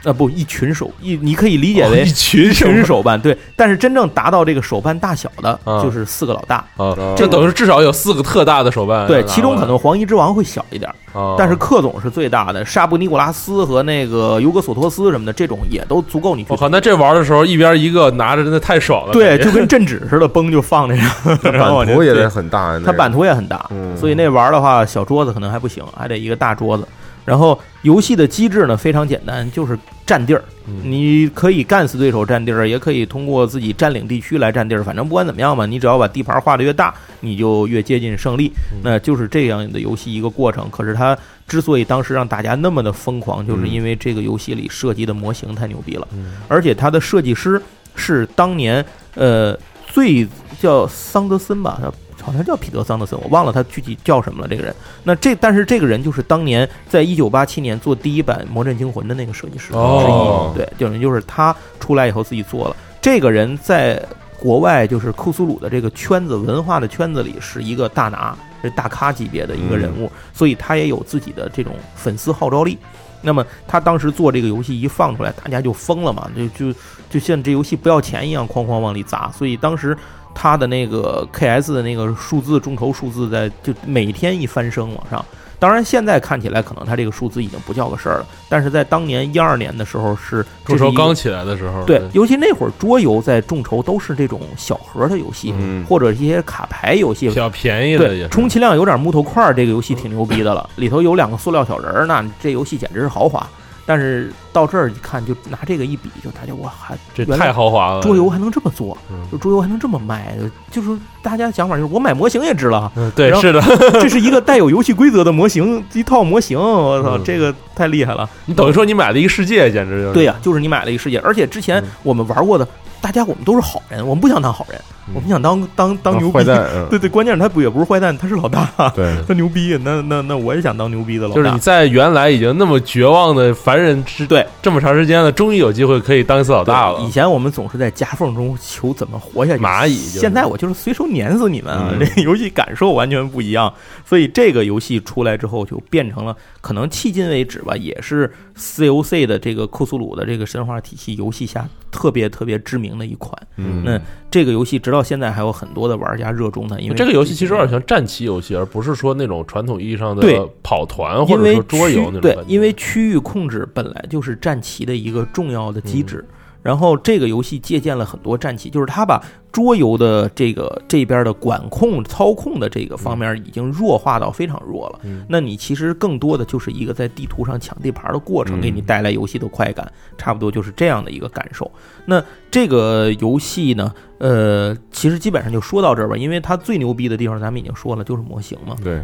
[0.04, 6.56] 啊不一群手一，你可以理解为哦一群手群手办对，但是真正达到这个手办大小的啊就是四个老大。
[6.56, 9.06] 啊哦，这等于至少有四个特大的手办。
[9.06, 10.90] 对，其中可能黄衣之王会小一点，
[11.36, 16.56] 但是克总是最大的，沙布尼古拉斯和那个尤格索托斯什么的，这种也都足够你去我。
[16.56, 19.12] 靠，那这玩的时候一边一个拿着，真的太爽了。
[19.12, 26.86] 对，就跟镇纸似的，崩就放那上， 然后版图也得很大，那个它版图也很大，嗯所以那玩的话，小桌子可能还不行，还得一个大桌子。
[27.24, 34.82] 然后游戏的机制呢非常简单，就是占地儿，嗯你可以干死对手占地儿，也可以通过自己占领地区来占地儿。
[34.82, 38.52] 反正不管怎么样嘛，你只要把地盘画的越大，你就越接近胜利。
[38.72, 40.68] 嗯那就是这样的游戏一个过程。
[40.70, 41.16] 可是它
[41.46, 47.60] 之所以当时让大家那么的疯狂，就是因为这个游戏里设计的模型太牛逼了，嗯而且它的设计师
[47.94, 49.56] 是当年呃
[49.86, 50.26] 最
[50.60, 51.92] 叫桑德森吧，他
[52.22, 54.48] 好像叫彼得桑德森，我忘了他具体叫什么了。
[54.48, 62.76] 这个人，那这但是这个人就是当年在一九八七年做第一版《魔阵惊魂》的那个设计师之一，哦对，等于就是他出来以后自己做了。
[63.00, 64.02] 这个人在
[64.38, 72.78] 国外就是库苏鲁的这个圈子文化的圈子里是一个大拿，是大咖级别的一个人物，所以他也有自己的这种粉丝号召力。
[73.22, 76.78] 那么他当时做这个游戏一放出来，大家就疯了嘛，就就
[77.10, 79.30] 就像这游戏不要钱一样，哐哐往里砸。
[79.30, 79.94] 所以当时
[80.34, 85.24] 他的那个 KS 的那个数字众筹数字在就每天一翻升往上。
[85.58, 91.28] 当然，现在看起来可能他这个数字已经不叫个事儿了，但是在当年一二年的时候是众筹刚起。
[91.28, 100.66] 来的时候，对，尤其那会儿桌游在众筹都是这种小盒的游戏，嗯或者一些卡牌游戏比，较便宜的也充其量有点木头块儿，这个游戏挺牛逼的了。
[100.76, 103.46] 里头有两个塑料小人儿，那这游戏简直是豪华。
[103.86, 108.02] 但是到这儿一看，就拿这个一比，就大家哇，还这太豪华了。
[108.02, 109.26] 桌游还能这么做，嗯。
[109.32, 110.34] 就桌游还能这么卖，
[110.70, 113.60] 就是大家想法就是我买模型也值了，嗯，对，是的，
[114.00, 117.24] 这是一个带有游戏规则的模型，一套模型，我操，嗯。
[117.24, 118.28] 这个太厉害了。
[118.46, 120.12] 你等于说你买了一个世界，简直就是。
[120.12, 121.88] 对呀、就是你买了一个世界，而且之前嗯。
[122.02, 122.66] 我们玩过的，
[123.00, 126.38] 大家我们都是好人，我们不想当好人，嗯我们想当当当牛逼。
[126.38, 129.76] 坏蛋， 嗯，对对，关键是他不也不是坏蛋，他是老大，对， 他牛逼。
[129.82, 131.34] 那那那我也想当牛逼的老大。
[131.34, 137.10] 就是你在原来已经那么绝望的凡人之对这么长时间了，终于有机会可以当一次老大了以。
[137.10, 141.90] 前我们总是在夹缝中求怎么活下去，蚂蚁就是现在我就是随手碾死你们啊！
[141.92, 143.72] 嗯 这个游戏感受完全不一样，
[144.04, 153.36] 所以这个游戏出来之后就变成了可能迄今为止吧，也是 COC 的这个库苏鲁的这个神话体系游戏下特别特别知名的一款。
[153.56, 154.00] 嗯那
[154.30, 166.24] 这个游戏直到现在还有很多的玩家热衷它，因为这个游戏其实有点像战棋游戏，而不是说那种传统意义上的跑团或者说桌游那种对，因为区域控制本来就是战棋的一个重要的机制。
[166.28, 175.00] 嗯然后这个游戏借鉴了很多战棋，就是它把桌游的这个这边的管控、操控的这个方面已经弱化到非常弱了。
[175.04, 181.70] 嗯那你其实更多的就是一个在地图上抢地盘的过程，嗯给你带来游戏的快感，差不多就是这样的一个感受。
[182.04, 188.76] 那这个游戏呢，呃，其实基本上就说到这儿吧，因为它最牛逼的地方咱们已经说了，就是模型嘛。
[188.82, 189.02] 对，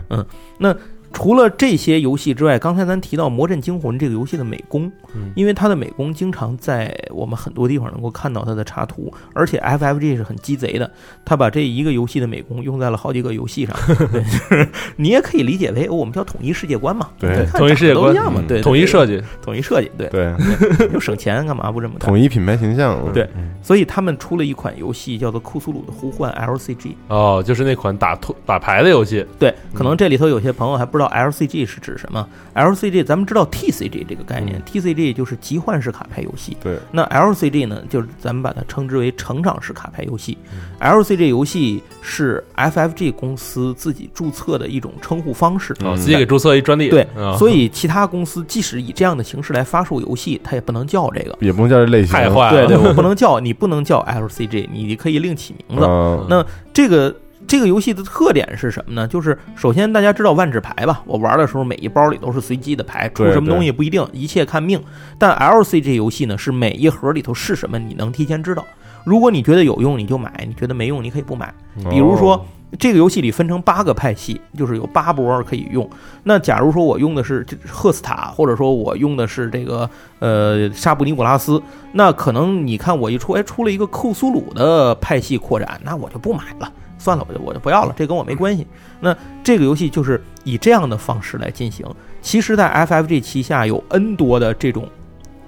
[1.16, 10.90] 除了这些游戏之外，刚才咱提到《魔阵惊魂》这个游戏的美工，嗯因为它的美工经常在我们很多地方能够看到它的插图，而且 FFG 是很鸡贼的，
[11.24, 13.74] 他把这一个游戏的美工用在了好几个游戏上。
[14.12, 20.34] 对，就是你也可以理解为、哦我们叫统一世界观嘛，对统一世界观都一样嘛，嗯对，统一设计，统一设计，对，对，
[20.92, 21.94] 又省钱，干嘛不这么？
[21.98, 23.26] 统一品牌形象，对
[23.62, 26.92] 所以他们出了一款游戏叫做《库苏鲁的呼唤》LCG。
[27.08, 29.24] 哦，就是那款打突打牌的游戏。
[29.38, 32.28] 对，可能这里头有些朋友还不知道 LCG 是指什么。
[32.54, 36.56] LCG 咱们知道 TCG 这个概念、t c g 就是集换式卡牌游戏。
[36.62, 40.36] 对，那 LCG 呢，就是咱们把它称之为成长式卡牌游戏。
[40.80, 45.74] LCG 游戏是 FFG 公司自己注册的一种称呼方式。
[45.84, 46.88] 哦，自己给注册一专利。
[46.88, 51.36] 对，啊所以其他公司即使以这样的形式来发售游戏，它也不能叫这个。
[51.40, 52.66] 也不能叫这类型，太坏了。
[52.66, 55.84] 对对，我不能叫你不能叫 LCG，你可以另起名字。
[55.86, 57.14] 嗯那这个
[57.46, 59.06] 这个游戏的特点是什么呢？
[59.06, 64.82] 就是首先大家知道万纸牌吧，我玩的时候每一包里都是随机的牌，出什么东西不一定，一切看命。
[65.18, 68.64] 但 LCG 游戏呢，是每一盒里头是什么，你能提前知道。
[69.04, 71.54] 如果你觉得有用，你就买；你觉得没用，你可以不买。
[71.88, 72.44] 比如说，
[72.76, 75.88] 这个游戏里分成八个派系，就是有八波可以用。
[76.24, 79.88] 那假如说我用的是赫斯塔，或者说我用的是这个
[80.18, 86.72] 呃沙布尼古拉斯，那可能你看我一出，哎，出了一个库苏鲁的派系扩展，那我就不买了。
[87.06, 88.66] 算了，我就我就不要了，这跟我没关系。
[89.00, 91.86] 那这个游戏就是以这样的方式来进行。
[92.20, 94.88] 其实，在 FFG 旗下有 N 多的这种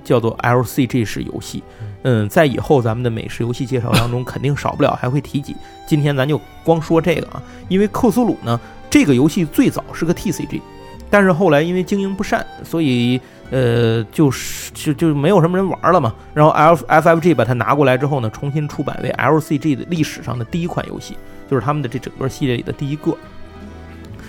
[0.04, 1.64] 叫做 LCG 式游戏。
[2.04, 5.56] 嗯，在以后咱们的美食游戏介绍当中，肯定少不了还会提及。
[5.88, 10.60] 今天咱就光说这个啊，因为克苏鲁呢，这个游戏最早是个 TCG，
[11.10, 16.14] 但是后来因为经营不善，所以呃，就是就就没有什么人玩了嘛。
[16.32, 21.16] 然后 F FFG 把它拿过来之后呢，重新出版为 LCG 的历史上的第一款游戏。
[21.50, 23.16] 就是他们的这整个系列里的第一个，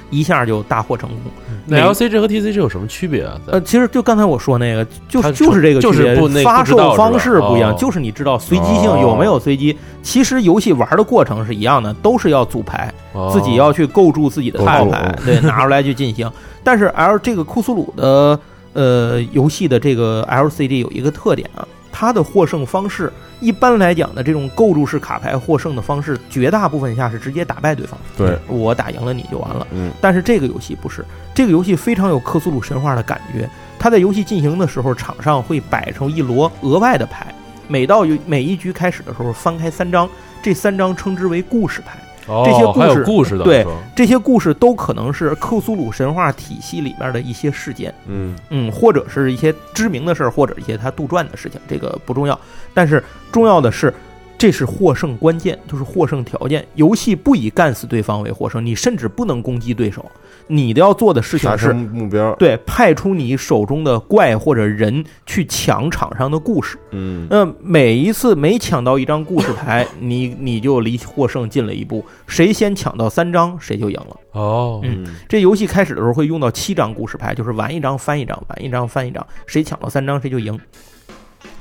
[0.10, 1.20] 一下就大获成功。
[1.66, 3.40] 那 L C G 和 T C G 有什么区别啊？
[3.46, 7.76] 呃，其实就刚才我说那个，就就是这个区别，发售方式不一样。
[7.78, 9.78] 就是你知道随机性有没有随机？
[10.02, 12.92] 其实游戏玩的过程是一样的，都是要组牌，
[13.32, 16.32] 自己要去构筑自己的套牌，对， 拿出来去进行。
[16.64, 18.40] 但是 L 这个库苏鲁的
[18.74, 21.68] 呃游戏的这个 L C G 有一个特点啊。
[22.00, 28.00] 它的获胜方式，一般来讲的这种构筑式卡牌获胜的方式，绝大部分下是直接打败对方。
[28.16, 29.68] 对我打赢了你就完了。
[29.72, 31.04] 嗯，但是这个游戏不是，
[31.36, 33.50] 这个游戏非常有克苏鲁神话的感觉。
[33.78, 37.36] 它在游戏进行的时候，场上会摆成一摞额外的牌，
[37.68, 40.10] 每到有每一局开始的时候，翻开三张，
[40.42, 42.00] 这三张称之为故事牌。
[42.46, 43.66] 这些故事，故事的对
[43.96, 52.40] 这些故事都可能是克苏鲁神话体系里面的一些事件，嗯嗯，或者是一些知名的事儿，或者一些他杜撰的事情，这个不重要。
[52.74, 53.94] 但是重要的是，
[54.38, 56.66] 这是获胜关键，就是获胜条件。
[56.76, 60.06] 游戏不以干死对方为获胜，你甚至不能攻击对手。
[60.52, 66.76] 你的要做的事情是目标，对，派出你手中的怪或者人去抢场上的故事。
[66.90, 72.04] 嗯，那每一次每抢到一张故事牌， 你你就离获胜近了一步。
[72.26, 74.18] 谁先抢到三张，谁就赢了。
[74.32, 80.60] 哦，嗯，这游戏开始的时候会用到七张故事牌，就是玩一张翻一张，玩一张翻一张，谁抢到三张谁就赢。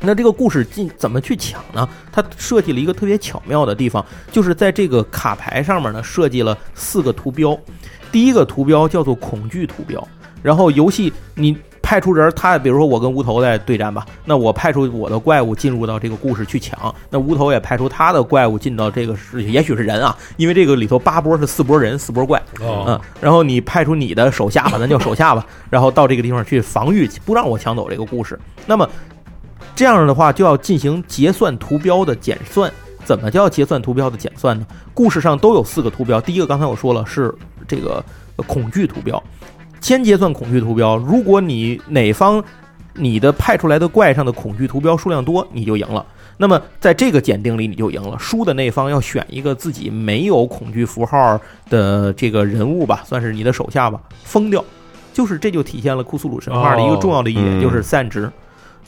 [0.01, 1.89] 那这个故事进怎么去抢呢？
[2.11, 7.59] 它设计了一个特别巧妙的地方，就是在这个卡牌上面呢设计了四个图标。
[8.11, 10.07] 第一个图标叫做恐惧图标，
[10.43, 28.39] 然后游戏你派出人，他比如说我跟无头在对战吧，那我派出我的怪物进入到这个故事去抢，那无头也派出他的怪物进到这个是也许是人啊，因为这个里头八波是四波人四波怪，嗯，然后你派出你的手下吧，咱叫手下吧， 然后到这个地方去防御，不让我抢走这个故事。
[28.67, 28.89] 那么
[29.75, 32.71] 这样的话就要进行结算图标的减算。
[33.05, 34.67] 怎么叫结算图标的减算呢？
[34.93, 37.35] 故事上都有四个图标，第一个刚才我说了是
[37.69, 38.03] 这个
[38.47, 39.23] 恐惧图标，
[39.81, 40.97] 先结算恐惧图标。
[40.97, 42.43] 如果你哪方
[42.95, 46.05] 你的派出来的怪上的恐惧图标数量多，你就赢了。
[46.37, 48.17] 那么在这个检定里你就赢了。
[48.19, 54.65] 输的那方要选一个自己没有恐惧符号的这个人物吧，算是你的手下吧，封掉。
[55.13, 58.31] 就是这就体现了库苏鲁神话的一个重要的一点，就是散值。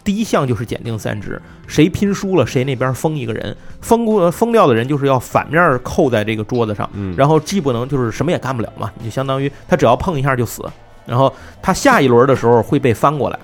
[0.02, 10.64] 第一项就是检定三值，谁拼输了，谁那边封一个人，封过封掉的人就是要反面扣在这个桌子上，然后既不能就是什么也干不了嘛，你就相当于他只要碰一下就死，
[11.06, 13.38] 然后他下一轮的时候会被翻过来，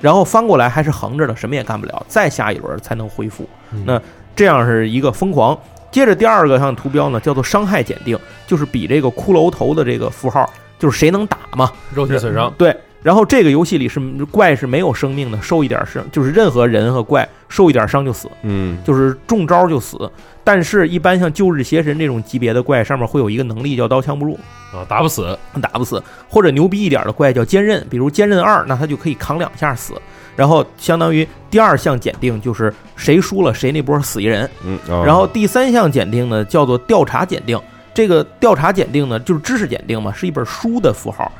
[0.00, 3.48] 然后翻过来还是横着的，什么也干不了，再下一轮才能恢复。
[3.84, 4.00] 那
[4.34, 5.58] 这样是一个疯狂。
[5.90, 10.48] 接着第二个项图标呢，叫做伤害检定，就是比这个骷髅头的这个符号，
[10.78, 12.74] 就是谁能打嘛，肉体损伤，对。
[13.02, 20.10] 然后这个游戏里是怪是没有生命的，受一点伤就是任何人和怪受一点伤就死，嗯，就是中招就死。
[20.42, 24.32] 但是，一般像旧日邪神这种级别的怪，上面会有一个能力叫刀枪不入
[24.72, 26.02] 啊，打不死，打不死。
[26.26, 29.92] 或者牛逼一点的怪叫坚韧，比如坚韧二，那他就可以扛两下死。
[30.34, 34.78] 然后相当于第二项检定就是谁输了谁那波死一人，嗯。
[35.04, 37.60] 然后第三项检定呢叫做调查检定，
[37.92, 41.30] 这个调查检定呢就是知识检定嘛，是一本书的符号。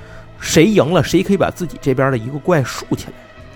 [0.40, 3.12] 谁赢了，谁可以把自己这边的一个怪竖起来。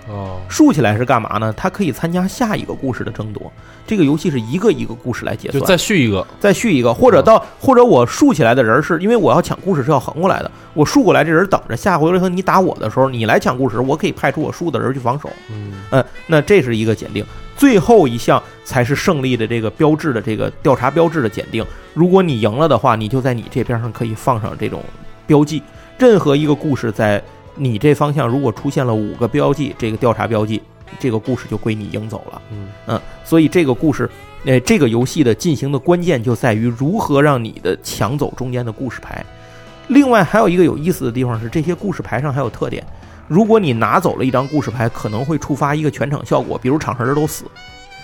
[0.09, 1.53] 哦，竖起来是干嘛呢？
[1.55, 3.49] 他可以参加下一个故事的争夺。
[3.87, 15.29] 这个游戏是一个一个故事来结算，就再续一个，再续一个，或者到或者我竖起来的人是因为我要抢故事是要横过来的，我竖过来这人等着下回来和你打我的时候，你来抢故事，我可以派出我竖的人去防守。
[15.49, 17.25] 嗯，那这是一个检定。
[17.55, 21.65] 最后一项才是胜利的这个标志的这个调查标志的检定。
[21.93, 24.83] 如果你赢了的话，你就在你这边上可以放上这种
[25.25, 25.63] 标记。
[26.03, 27.23] 任何一个故事在
[27.55, 30.61] 你这方向如果出现了五个标记，这个调查标记，
[30.99, 32.41] 这个故事就归你赢走了。
[32.51, 34.09] 嗯嗯，所以这个故事
[34.43, 39.25] 呃，这个游戏的进行的关键就在于如何让你的抢走中间的故事牌。
[39.87, 42.85] 另外还有一个有意思的地方是，这些故事牌上还有特点。
[43.29, 47.45] 如果你拿走了一张故事牌，可能会触发一个全场效果，比如场上人都死，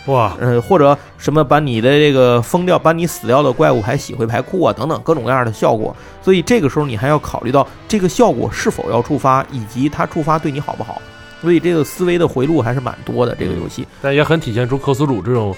[0.10, 5.96] 哇，呃，或者什么把你的这个封掉、把你死掉的怪物牌洗回牌库啊，等等各种各样的效果。
[6.22, 11.02] 所以这个时候你还要考虑到这个效果是否要触发，以及它触发对你好不好。
[11.42, 13.36] 所以这个思维的回路还是蛮多的。
[13.36, 15.56] 这个游戏，但也很体现出克苏鲁这种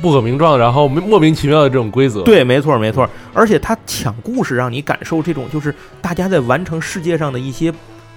[0.00, 2.22] 不可名状，然后莫名其妙的这种规则。
[2.22, 3.08] 对，没错，没错。
[3.32, 7.72] 而且他抢故事，让你感受这种就是大家在完成世界上的一些。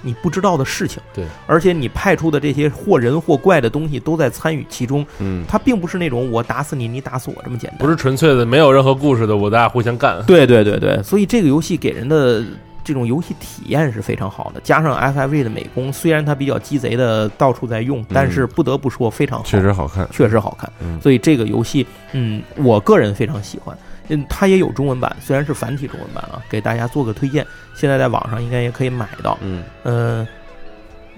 [0.06, 12.44] 你不知道的事情，对，而且你派出的这些或人或怪的东西都在参与其中，嗯，它并不是那种我打死你，你打死我这么简单，不是纯粹的没有任何故事的，我大家互相干，对对对对，所以这个游戏给人的
[12.84, 23.76] 这种游戏体验是非常好的，加上 FIV 的美工，虽然它比较鸡贼的到处在用，但是不得不说非常好，确实好看，确实好看，所以这个游戏，嗯，我个人非常喜欢。
[24.10, 30.28] 嗯，它也有中文版，虽然是繁体中文版啊，给大家做个推荐，现在在网上应该也可以买到，嗯，呃。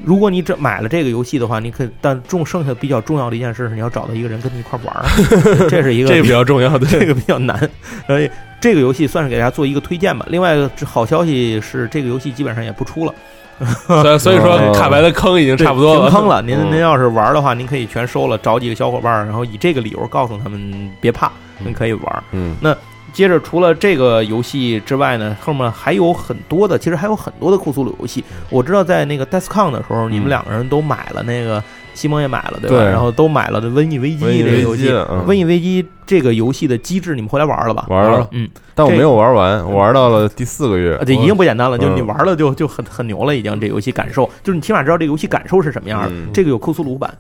[0.05, 5.03] 如果你这买了这个游戏的话，你可以，但重剩下比较重要的一件事是你要找到一个人跟你一块玩儿，
[5.67, 7.67] 这是一个这个比较重要的，这个比较难。
[8.05, 8.29] 所以
[8.61, 10.23] 这个游戏算是给大家做一个推荐吧。
[10.29, 16.43] 另外一个好消息是，这个游戏基本上也不出了，所以说卡牌的坑已经差不多了，坑了。
[16.43, 22.23] 您您要是玩的话，您可以全收了，找几个小伙伴，然后以这个理由告诉他们别怕，您可以玩。
[22.31, 22.75] 嗯，那。
[23.13, 28.23] 接着，除了这个游戏之外呢，后面还有很多的，其实还有很多的库苏鲁游戏。
[28.51, 31.63] 我知道在那个 DESCON 的时候，你们两个人都买了那个，
[31.95, 32.83] 西蒙也买了，对吧？
[32.83, 34.89] 然后都买了《瘟疫危机》这个游戏，
[35.25, 37.87] 《瘟疫危机》这个游戏的机制，你们回来玩了吧？
[37.89, 41.77] 玩了，嗯，但我没有玩完，我玩到了第四个月，这已经不简单了。
[41.77, 43.59] 就你玩了，就就很很牛了，已经。
[43.59, 46.11] 这游戏感受，就是你起码知道这游戏感受是什么样的。
[46.31, 47.11] 这个有库苏鲁版。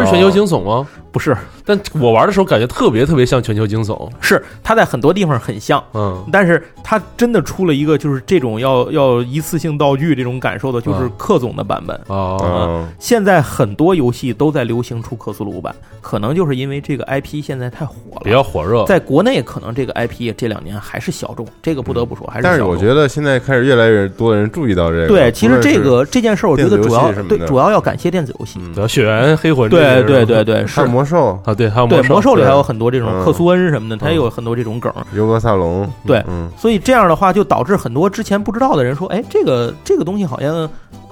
[0.00, 0.86] 是全球惊悚吗？
[1.12, 4.08] 不是，但我玩的时候感觉特别特别像全球惊悚。
[4.20, 12.86] 是，它在很多地方很像，嗯，但是它真的出了一个就是这种要要一次性道具这种感受的，就是克总的版本哦。
[13.00, 18.84] 现在很多游戏都在流行出克苏鲁版，可能就是因为这个 IP 现在太火了，比较火热。
[18.84, 22.44] 在国内可能这个 IP 这两年还是小众，这个不得不说还是。
[22.44, 25.08] 但是我觉得现在开始越来越多的人注意到这个。
[25.08, 30.66] 对，其实这个这件事，我觉得主要对主要要感谢电子游戏，主要血缘黑魂，对对对对。
[30.66, 34.92] 是魔兽啊，对，还有对魔兽里还有很多这种克苏恩什么的，它也有很多这种梗。
[35.14, 36.24] 尤格萨隆，对，
[36.56, 40.68] 所以这样的话就导致很多之前不知道的人说，哎，这个这个东西好像。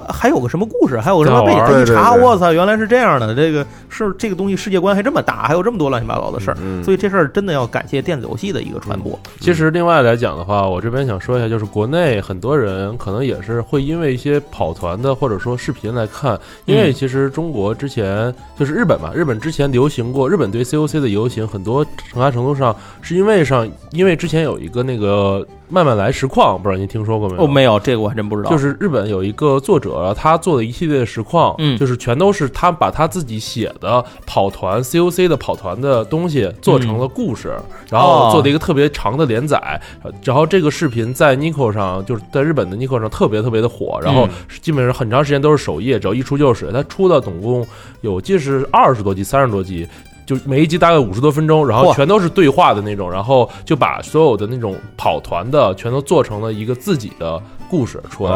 [0.08, 0.98] 还有个什么故事？
[0.98, 1.82] 还有个什么背景？
[1.82, 3.34] 一查，我操，原来是这样的。
[3.34, 6.56] 这个是这个东西世界观还这么大，还有这么多乱七八糟的事儿。
[6.82, 9.18] 所以这事儿真的要感谢电子游戏的一个传播。
[9.40, 25.46] 其实另外来讲的话，我这边想说一下，就是国内很多人可能也是会因为一些跑团的或者说视频来看，因为其实中国之前就是日本嘛，日本之前流行过，日本对 COC 的游行很多很大程度上是因为上，因为之前有一个那个。
[25.68, 27.42] 慢慢来实况，不知道您听说过没有？
[27.42, 28.50] 哦，没有，这个我还真不知道。
[28.50, 37.54] 就是日本有一个作者，他做的一系列实况，嗯，就是全都是他把他自己写的跑团 COC 的跑团的东西做成了故事，
[37.90, 39.80] 然后做的一个特别长的连载。
[40.24, 44.28] 然后这个视频在 Nico 上，就是在日本的 Nico 上特别特别的火，然后
[44.62, 46.72] 基本上很长时间都是首页，只要一出就是。
[46.72, 47.66] 他出的总共
[48.02, 49.86] 有，记是二十多集、三十多集。
[50.28, 58.32] 就每一集大概五十多分钟，然后全都是对话的那种，然后就把所有的那种跑团的全都做成了一个自己的故事出来。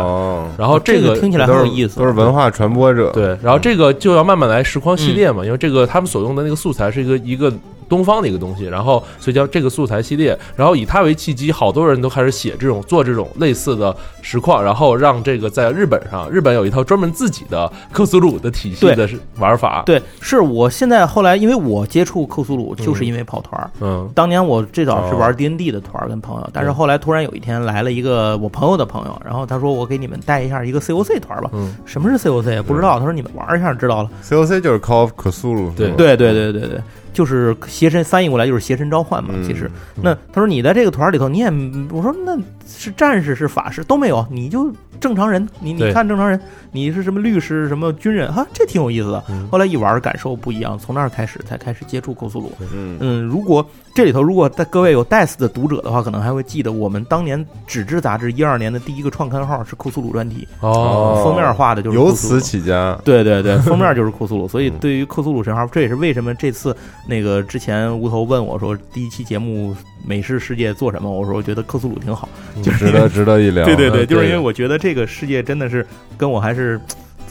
[0.57, 3.11] 然后这个听起来很有意思，都是文化传播者。
[3.11, 7.53] 对，然后这个就要慢慢来实况系列嘛，因为这个他们所用的那个素材是一个一个。
[7.93, 19.07] 东方的一个东西，然后所以叫这个素材系列，然后以它为契机，好多人都开始写这种做这种类似的实况，然后让这个在日本上，日本有一套专门自己的克苏鲁的体系的
[19.39, 19.83] 玩法。
[19.85, 23.71] 对，是我现在后来，因为我接触克苏鲁就是因为跑团。
[23.81, 31.51] 嗯，当年我最早是玩 D N D 的团跟朋友，但是后来突然有一天来了一个我朋友的朋友，然后他说我给你们带一下一个 C O C 团吧。
[31.53, 32.63] 嗯，什么是 C O C？
[32.63, 32.99] 不知道。
[32.99, 34.11] 他说你们玩一下知道了。
[34.23, 35.71] C O C 就是 Call of 克苏鲁。
[35.77, 36.81] 对对对对对对。
[37.13, 39.69] 就是邪神翻译过来就是邪神召唤嘛，其实
[40.01, 41.47] 那他说你在这个团里头你也
[41.91, 49.21] 我说那是战士是法师都没有，你就正常人，你你看正常人，你是什么律师什么军人哈，这挺有意思的。
[49.51, 52.53] 后来一玩感受不一样，从那儿开始才开始接触克苏鲁。
[52.73, 66.75] 嗯嗯，如果这里头如果在各位有 DICE 的读者的话，可能还会记得我们当年纸质杂志一二年的第一个创刊号是库苏鲁专题哦，封面画的就是由此起家，对对对， 封面就是库苏鲁，所以对于库苏鲁神话，这也是为什么这次。
[67.07, 69.73] 那个之前无头问我说，第一期节目
[70.07, 71.11] 《美式世界》做什么？
[71.11, 72.29] 我说我觉得库苏鲁挺好，
[72.63, 73.65] 就值得值得一聊。
[73.67, 75.87] 对对对，就是因为我觉得这个世界真的是
[76.17, 76.81] 跟我还是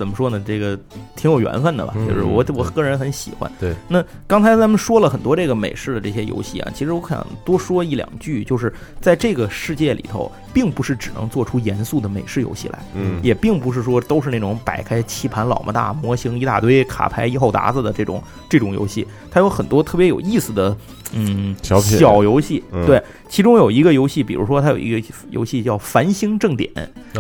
[0.01, 0.43] 怎么说呢？
[0.43, 0.75] 这个
[1.15, 3.51] 挺有缘分的吧，就是我我个人很喜欢。
[3.59, 20.75] 对，那刚才咱们说了很多这个美式的这些游戏啊，其实我想多说一两句，就是在这个世界里头，并不是只能做出严肃的美式游戏来，嗯，也并不是说都是那种摆开棋盘老么大、模型一大堆、卡牌一后达子的这种这种游戏，它有很多特别有意思的。
[21.13, 26.71] 嗯，小小游戏，对，其中有一个游戏，比如说它有一个游戏叫《繁星正点》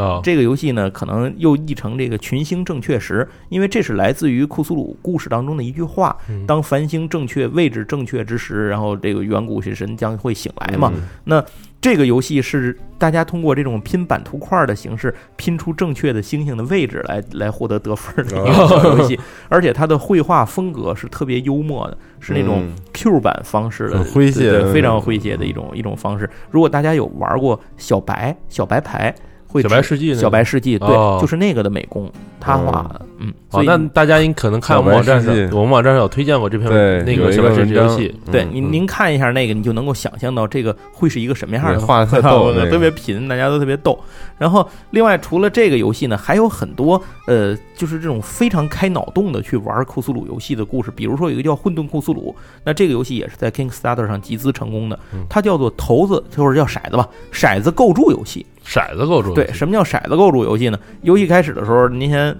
[0.01, 6.15] 啊，这个游戏呢，可能又译成这个“群星正确时”，因为这是来自于库苏鲁故事当中的一句话：
[6.47, 10.91] 当繁星正确位置正确之时，然后这个远古之神将会醒来嘛。
[11.25, 11.43] 那
[11.79, 19.19] 这个游戏是大家通过这种拼版图块的形式拼出正确的星星的位置来来获得得分的一个小游戏，
[19.49, 26.29] 而且它的绘画风格是特别幽默的，是那种 Q 版方式的诙谐，非常诙谐的一种一种方式。
[26.49, 29.13] 如果大家有玩过小白小白牌。
[29.59, 30.87] 小白世纪，小白世纪，对，
[31.19, 32.07] 就是那个的美工，
[32.39, 36.69] 他画的，嗯，所以那大家应可能看我们网站上，我们网站上有推荐过这篇
[37.05, 43.99] 那个小白世纪游戏，对，您您看一下那个，你就能够想象到这个会是一个什么样的画，特 逗，特别贫，大家都特别逗。
[44.37, 54.97] 然后，另外除了这个游戏呢，还有很多呃，就是这种非常开脑洞的去玩库苏鲁游戏的故事，比如说有一个叫《混沌库苏鲁》，那这个游戏也是在 Kickstarter 上集资成功的，
[55.29, 58.45] 它叫做骰子，或者叫骰子吧，骰子构筑游戏。
[58.71, 60.79] 骰子构筑对，什么叫骰子构筑游戏呢？
[61.01, 62.33] 游戏开始的时候，您先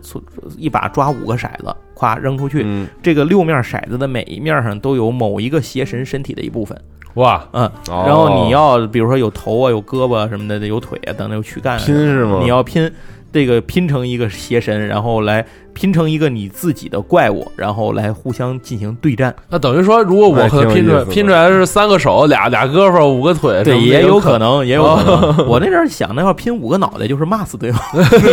[0.57, 2.65] 一把抓五个骰子，咵扔出去。
[3.03, 6.79] 这个六面骰子的每一面上都有某一个邪神身体的一部分。
[7.15, 12.39] 哇，嗯，然后你要比如说有头啊，有胳膊什么的，有腿啊等等，有躯干，拼是吗？
[12.41, 12.89] 你要拼
[13.31, 15.45] 这个拼成一个邪神，然后来。
[15.73, 19.33] 拼成一个你自己的怪物，然后来互相进行对战。
[19.49, 25.47] 那等于说，如果我可能拼出来拼出来是三个手、俩俩胳膊、五个腿，对，也有可能，也有可能。
[25.47, 27.81] 我那阵想，那要拼五个脑袋，就是骂死对方。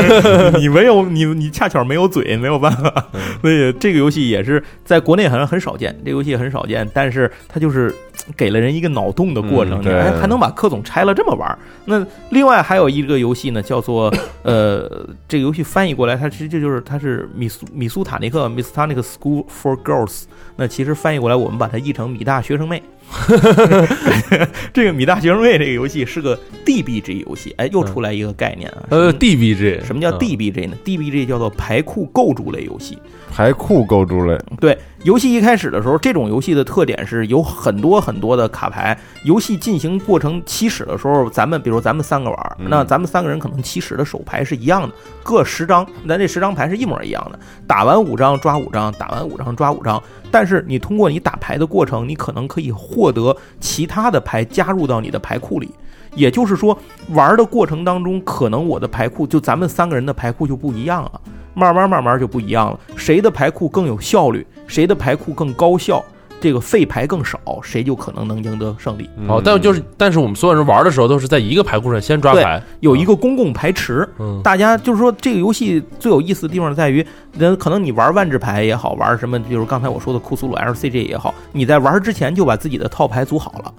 [0.59, 2.93] 你没有，你你恰巧没有嘴，没有办法。
[3.41, 7.95] 所以这个游戏也是在国内好像很少见，这个游戏很少见，但是它就是
[8.37, 9.89] 给了人一个脑洞的过程，你，
[10.21, 11.59] 还能把克总拆了这么玩。
[11.87, 14.13] 那另外还有一个游戏呢，叫做
[14.43, 17.29] 呃，这个游戏翻译过来，它其实这就是它是。
[17.35, 20.25] 米苏米苏塔尼克 t a n i c School for Girls，
[20.57, 22.83] 那其实翻译过来，我们把它译成米大学生妹。
[24.73, 28.85] 这个米大学生妹这个游戏是个 DBG 游戏，哎，又出来一个概念啊。
[28.91, 32.99] 呃，DBG 什么叫 DBG 呢？DBG 叫做牌库构筑类游戏。
[33.31, 38.99] 牌库构筑类，对，游戏一开始的时候，这种游戏的特点是有很多很多的卡牌。
[39.23, 47.39] 游戏进行过程起始的时候，咱们比如咱们三个玩，那咱们三个人可能起始的手牌是一样的，各十张，咱这十张牌是一模一样的。
[47.67, 50.03] 打完五张抓五张，打完五张抓五张。
[50.31, 55.71] 但是你通过你打牌的过程，你可能可以获得其他的牌加入到你的牌库里。
[56.15, 56.77] 也就是说，
[57.11, 61.21] 玩的过程当中，可能我的牌库就咱们三个人的牌库就不一样了。
[61.55, 66.05] 慢慢慢慢就不一样了，谁的牌库更有效率，谁的牌库更高效，
[66.41, 69.09] 这个废牌更少，谁就可能能赢得胜利。
[69.29, 74.09] 哦，但就是，但是我们所有人玩的时候都是在一个牌库上先抓牌，有一个公共牌池。
[74.19, 83.75] 嗯，大家就是说，这个游戏最有意思的地方在于，那可能你玩万智牌也好，玩什么，比如刚才我说的库苏鲁 LCG 也好，你在玩之前就把自己的套牌组好了。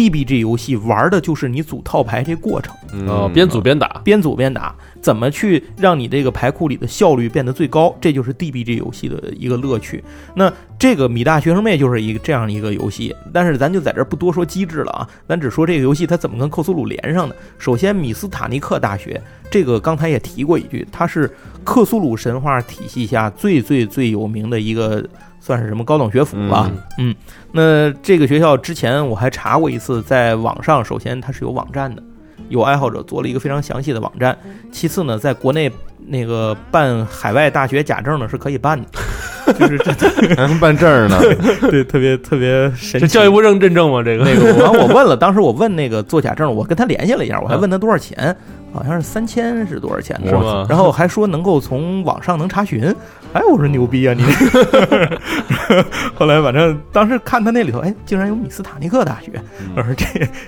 [0.00, 2.74] DBG 游戏玩的就是你组套牌这过程，
[3.06, 7.94] 哦，边组边打，边组边打，怎么去让你这个牌库里的效率变得最高？
[8.00, 10.02] 这就是 DBG 游戏的一个乐趣。
[10.34, 17.36] 那这个米大学生妹就是一个这样一个游戏，但是咱就在这不多说机制了啊，咱只说这个游戏它怎么跟克苏鲁连上的。
[17.58, 19.20] 首先，米斯塔尼克大学
[19.50, 21.30] 这个刚才也提过一句，它是
[21.62, 25.06] 克苏鲁神话体系下最最最有名的一个。
[25.40, 27.14] 算是什么高等学府吧，嗯，
[27.50, 32.02] 那这个学校之前我还查过一次，在网上，首先它是有网站的，
[32.50, 34.36] 有爱好者做了一个非常详细的网站。
[34.70, 35.70] 其次呢，在国内
[36.06, 38.86] 那个办海外大学假证呢是可以办的，
[39.58, 39.92] 就是这
[40.36, 41.18] 还能办证呢，
[41.70, 43.00] 对，特别特别神。
[43.00, 44.02] 这教育部认认证吗？
[44.02, 48.36] 这个那个，完我问了，当时我问那个做假证，我跟他联系了一下，我还问他多少钱。
[48.72, 50.64] 好像是三千是多少钱是吧？
[50.68, 52.94] 然后还说能够从网上能查询，
[53.32, 54.24] 哎，我说牛逼啊你！
[56.14, 59.32] 后来反正当时看他那里头，哎，竟然有米斯塔尼克大学，
[59.76, 60.04] 我说这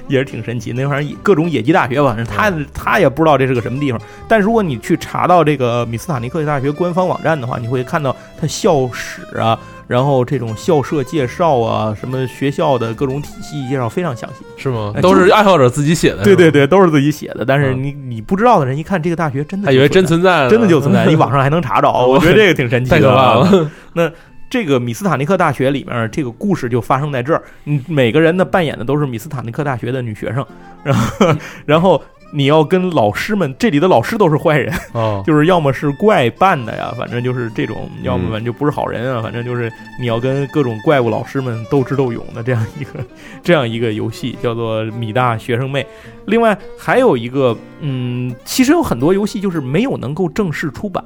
[0.09, 0.73] 也是挺神奇。
[0.73, 4.01] 那玩意儿各种野鸡大学吧，他他也不知道这是个什么地方。
[4.27, 9.59] 但如果你去查到这个米斯塔尼克大学官方网站的话，你会看到他校史啊。
[9.93, 14.95] 然后这种校舍介绍啊，什么学校的各种体系介绍非常详细，是吗？
[15.03, 17.45] 都是爱好者自己写的，对对对，都是自己写的。
[17.45, 21.93] 但是你你不知道的人一看这个大学真的，他以为真存在，真的就存在， 你网上还能查着。
[21.93, 23.71] 我觉得这个挺神奇的，太可怕了。
[23.93, 24.11] 那
[24.49, 30.47] 这个米斯塔尼克大学里面这个故事就发生在这儿，嗯，每个人呢扮演的都是米斯塔尼克大学的女学生，
[30.83, 31.37] 然后
[31.67, 32.03] 然后。
[32.35, 39.71] 你要跟老师们，这里的老师都是坏人，哦， 就是要么是怪扮的呀，反正就是这种，要么就不是好人啊，反正就是
[40.01, 42.91] 你要跟各种怪物老师们斗智斗勇的这样一个
[43.45, 45.83] 这样一个游戏，叫做《米大学生妹》。
[46.25, 51.05] 另外还有一个，嗯，其实有很多游戏就是没有能够正式出版，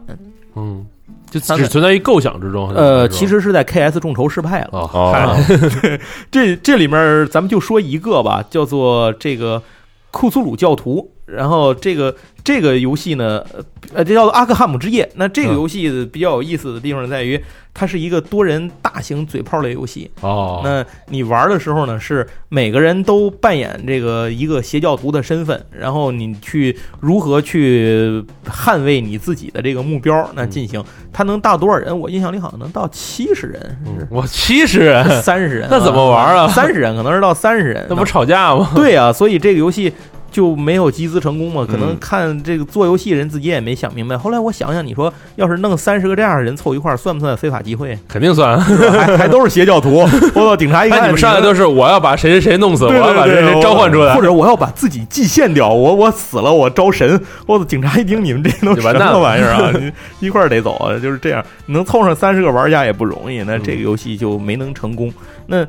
[0.54, 0.86] 嗯，
[1.28, 2.70] 就只存在于构想之中。
[2.70, 4.68] 呃，其实是在 KS 众筹失败了。
[4.72, 5.36] 哦，
[6.30, 9.60] 这这里面咱们就说一个吧，叫做这个
[10.12, 11.10] 库苏鲁教徒。
[11.26, 12.14] 然后这个
[12.44, 13.44] 这个游戏呢，
[13.92, 15.08] 呃，这叫做阿克汉姆之夜。
[15.16, 17.42] 那这个游戏比较有意思的地方在于，
[17.74, 20.08] 它是一个多人大型嘴炮类游戏。
[20.20, 30.82] 哦，那你玩的时候呢，是每个人都扮演这个一个邪教徒的身份，然后你去如何去捍卫你自己的这个目标，那进行。
[31.12, 31.98] 它能大多少人？
[31.98, 34.06] 我印象里好像能到七十人。
[34.10, 36.46] 我七十人，三十人，那怎么玩啊？
[36.46, 38.70] 三十人可能是到三十人，那不吵架吗？
[38.76, 39.92] 对啊，所以这个游戏。
[40.37, 41.66] 就没有集资成功嘛？
[41.66, 44.18] 可能看这个做游戏人自己也没想明白。
[44.18, 47.99] 后来我想想，你说要是弄三十个这样的人凑一块儿，算不算非法集会？
[48.07, 50.07] 肯定算， 还还都是邪教徒。
[50.37, 57.18] 我操，警察一看你们上来都是我要把谁谁谁弄死，我要把谁谁召唤出来，或者我要把自己祭献掉，我我死了我招神。
[57.47, 59.72] 我操，警察一听你们这都什么玩意儿啊？
[60.20, 61.43] 一块儿得走，就是这样。
[61.64, 65.11] 能凑上三十个玩家也不容易，那这个游戏就没能成功。
[65.47, 65.66] 那。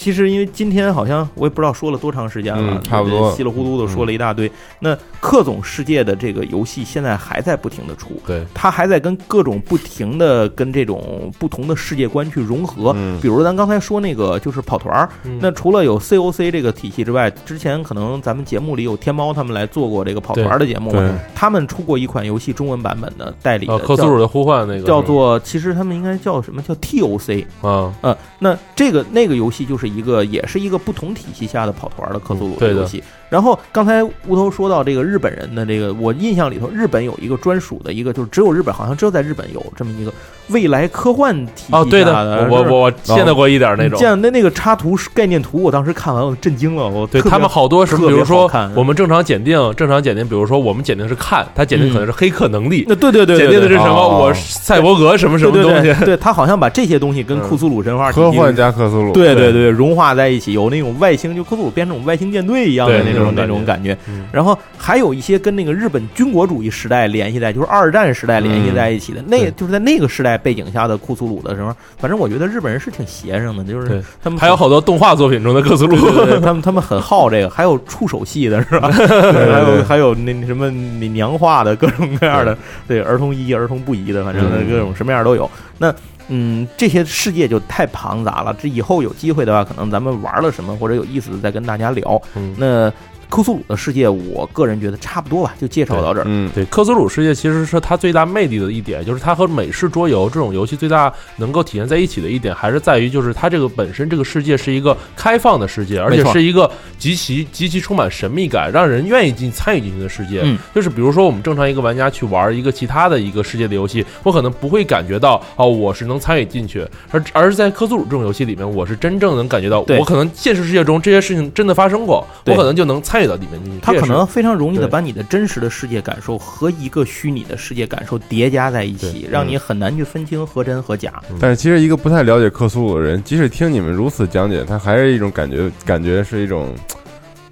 [0.00, 3.30] 其实，因为今天好像我也不知道说了多长时间了，差不多。
[3.32, 4.50] 稀里糊涂的说了一大堆。
[4.78, 12.94] 那克总世界的这个游戏现在还在不停的出，对，它还在跟各种不停的跟这种不同的世界观去融合。
[12.96, 13.20] 嗯。
[13.20, 15.06] 比如咱刚才说那个就是跑团儿，
[15.38, 20.94] 那除了有 COC 这个体系之外，之前可能咱们节目里有天猫他们来做过这个跑团的节目，
[21.34, 26.62] 他们出过一款游戏中文版本的代理的克苏鲁的呼唤那个叫做，其实他们应该叫什么？
[26.62, 27.92] 叫 TOC 啊。
[28.00, 29.89] 呃，那这个那个游戏就是。
[29.94, 33.02] 一个也是一个不同体系下的跑团的克苏鲁的游戏。
[33.30, 40.12] 然后刚才乌头说到这个日本人的这个，我印象里头，日本有一个专属的一个，就是只有日本，好像只有在日本有这么一个
[40.48, 54.08] 未来科幻体系哦，对的，我我我见到过一点那种，见那那个插图概念图，我当时看完我震惊了，我对他们好多比如说我们正常检定，正常检定，比如说我们检定是看，他检定可能是黑客能力，那对对对，检定的是什么？
[54.20, 55.94] 我赛博格什么什么东西？
[56.04, 63.96] 对他好像把这些东西跟库苏鲁神话科幻加克苏鲁，对对对，融化在一起，有那种外星就库苏鲁变成外星舰队一样的那种那种感觉。
[64.32, 75.96] 然后还有一些跟那个日本军国主义时代联系在，就是二战时代联系在一起的，那就是在那个时代背景下的库苏鲁的时候，反正我觉得日本人是挺邪性的，就是他们还有好多动画作品中的克苏鲁，
[76.40, 78.90] 他们他们很好这个，还有触手系的是吧？
[78.92, 82.56] 还有还有那什么你娘化的各种各样的，
[82.86, 85.50] 对儿童宜儿童不宜的，反正各种什么样都有。
[85.78, 85.92] 那
[86.28, 92.20] 嗯，这些世界就太庞杂了，这以后有机会的话，可能咱们玩了什么或者有意思的再跟大家聊。
[92.56, 92.92] 那。
[93.30, 96.24] 克苏鲁的世界，我个人觉得差不多吧，就介绍到这儿。
[96.26, 106.68] 嗯，对，克苏鲁世界其实是它最大魅力的一点，就是它和美式桌游这种游戏最大能够体现在一起的一点，还是在于就是它这个本身这个世界是一个开放的世界，而且是一个
[106.98, 110.40] 极其极其充满神秘感，让人愿意进参与进去的世界。
[110.42, 123.19] 嗯，就是比如说我们正常一个玩家去玩一个其他的一个世界的游戏，我可能不会感觉到哦，我是能参与进去，而而是在克苏鲁这种游戏里面，我是真正能感觉到，我可能现实世界中这些事情真的发生过，我可能就能参。
[123.26, 131.12] 到里面，他可能非常容易的把你的真实的世界感受和一个虚拟的世界感受叠加在一起，让你很难去分清何真何假。
[131.38, 136.74] 但是其实一个不太了解克苏鲁的人，即使听你们如此讲解，他还是一种感觉，感觉是一种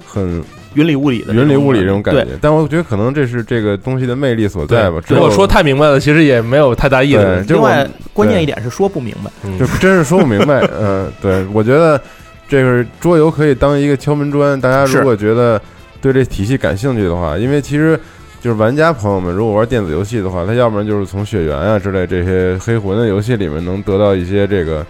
[0.06, 0.42] 很
[0.74, 2.38] 云里雾里的云里雾里这种感觉。
[2.40, 5.00] 但我觉得可能这是这个东西的魅力所在吧。
[5.08, 7.44] 如果说太明白了，其实也没有太大意思。
[7.48, 10.60] 另外，关键一点是说不明白，就真是说不明白。
[10.78, 12.00] 嗯，对，我觉得。
[12.48, 15.60] 这个桌游可以当一个敲门砖，大家如果觉得
[16.00, 17.98] 对这体系感兴趣的话，因为其实
[18.40, 24.84] 就是玩家朋友们如果玩电子游戏的话，他要不然就是从血缘啊之类这些黑魂的游戏里面能得到一些这个，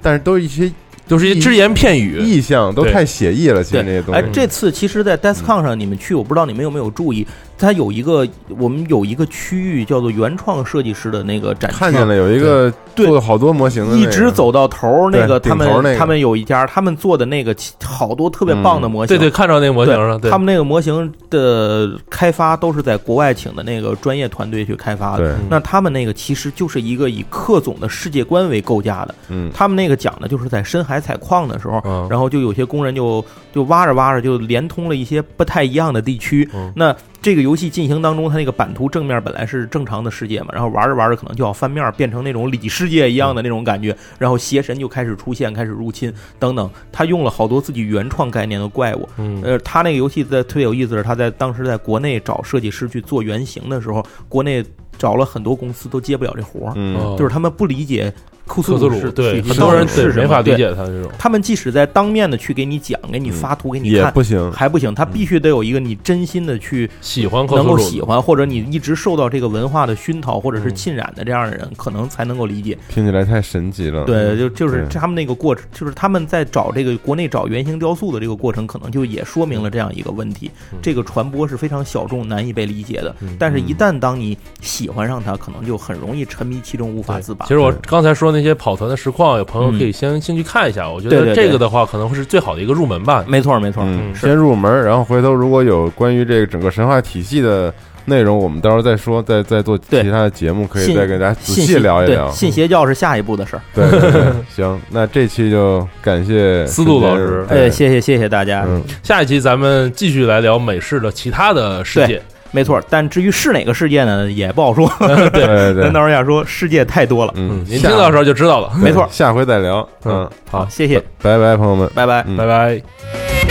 [0.00, 0.72] 但是都一些。
[1.08, 3.64] 都是一些只言片语，意象都太写意了。
[3.64, 4.20] 其实那些东西。
[4.20, 7.26] 哎，这次其实，在 DeskCon 上，你们去，我不知道你们有没有注意，
[7.60, 8.26] 它有一个
[8.58, 11.70] 我们有一个区域叫做原创设计师的那个展。
[11.70, 17.54] 看见了，有一个做了好多模型的，一直走到头那个他们他们有一家，他们做的那个
[17.84, 19.16] 好多特别棒的模型。
[19.16, 20.16] 对对，看着那个模型了。
[20.30, 25.36] 他们那个模型的开发都是在国外请的那个专业团队去开发的。
[25.48, 29.14] 那他们那个其实就是一个以克总的世界观为构架的。
[29.28, 31.00] 嗯，他们那个讲的就是在深海。
[31.00, 31.80] 采矿的时候，
[32.10, 36.46] 然后就有些工人就就挖着挖着就连通了一些不太一样的地区。
[36.74, 46.70] 那这个游戏进行当中，它那个版图正面本来是正常的世界嘛，然后玩着玩着可能就要翻面，变成那种里世界一样的那种感觉，然后邪神就开始出现，开始入侵等等。
[46.90, 49.08] 他用了好多自己原创概念的怪物。
[49.18, 54.64] 嗯，呃，他那个游戏在特别有意思是，他在当时在国内找设计师去做原型的时候，国内
[54.98, 58.12] 找了很多公司都接不了这活儿，嗯，就是他们不理解。
[58.50, 61.08] 库斯鲁是对很多人是没法理解他这种。
[61.16, 64.92] 他们即使在当面的去给你讲，给你发图给你看，也不行，还不行。
[64.92, 72.76] 他必须得有一个你真心的去喜欢，能够喜欢，或者你一直受到这个文化的熏陶或者是浸染的这样的人，可能才能够理解。
[72.88, 74.04] 听起来太神奇了。
[74.04, 80.50] 对，就就是他们那个过程，就是他们在找这个国内找原型雕塑的这个过程，可能就也说明了这样一个问题：
[80.82, 83.14] 这个传播是非常小众、难以被理解的。
[83.38, 87.46] 但是，一旦当你喜欢上它，可能就很容易沉迷其中，无法自拔。
[87.46, 89.38] 其实我刚才说那些跑团的实况。
[89.38, 93.24] 有朋友可以先先去看一下，我觉得这个的话可能会是最好的一个入门吧。
[93.26, 93.84] 没错，没错，
[94.14, 97.72] 先入门，然后回头如果有关于这个整个神话体系的
[98.06, 102.30] 内容，我们到时候再说，再再做其他的节目，可以再给大家仔细聊一聊。
[102.30, 103.62] 信邪教是下一步的事儿。
[103.74, 103.84] 对，
[104.54, 108.66] 行，那这期就感谢思路老师，哎，谢谢谢谢大家。
[109.02, 112.20] 下一期咱们继续来聊美式的其他的世界。
[112.52, 114.90] 没错，但至于是哪个世界呢，也不好说。
[114.98, 118.72] 对 对对，咱到时候要说世界太多了，嗯，您听到时候就知道了。
[118.76, 119.88] 没错，下回再聊。
[120.04, 123.49] 嗯，好，谢谢，拜拜，朋友们，拜拜，拜拜。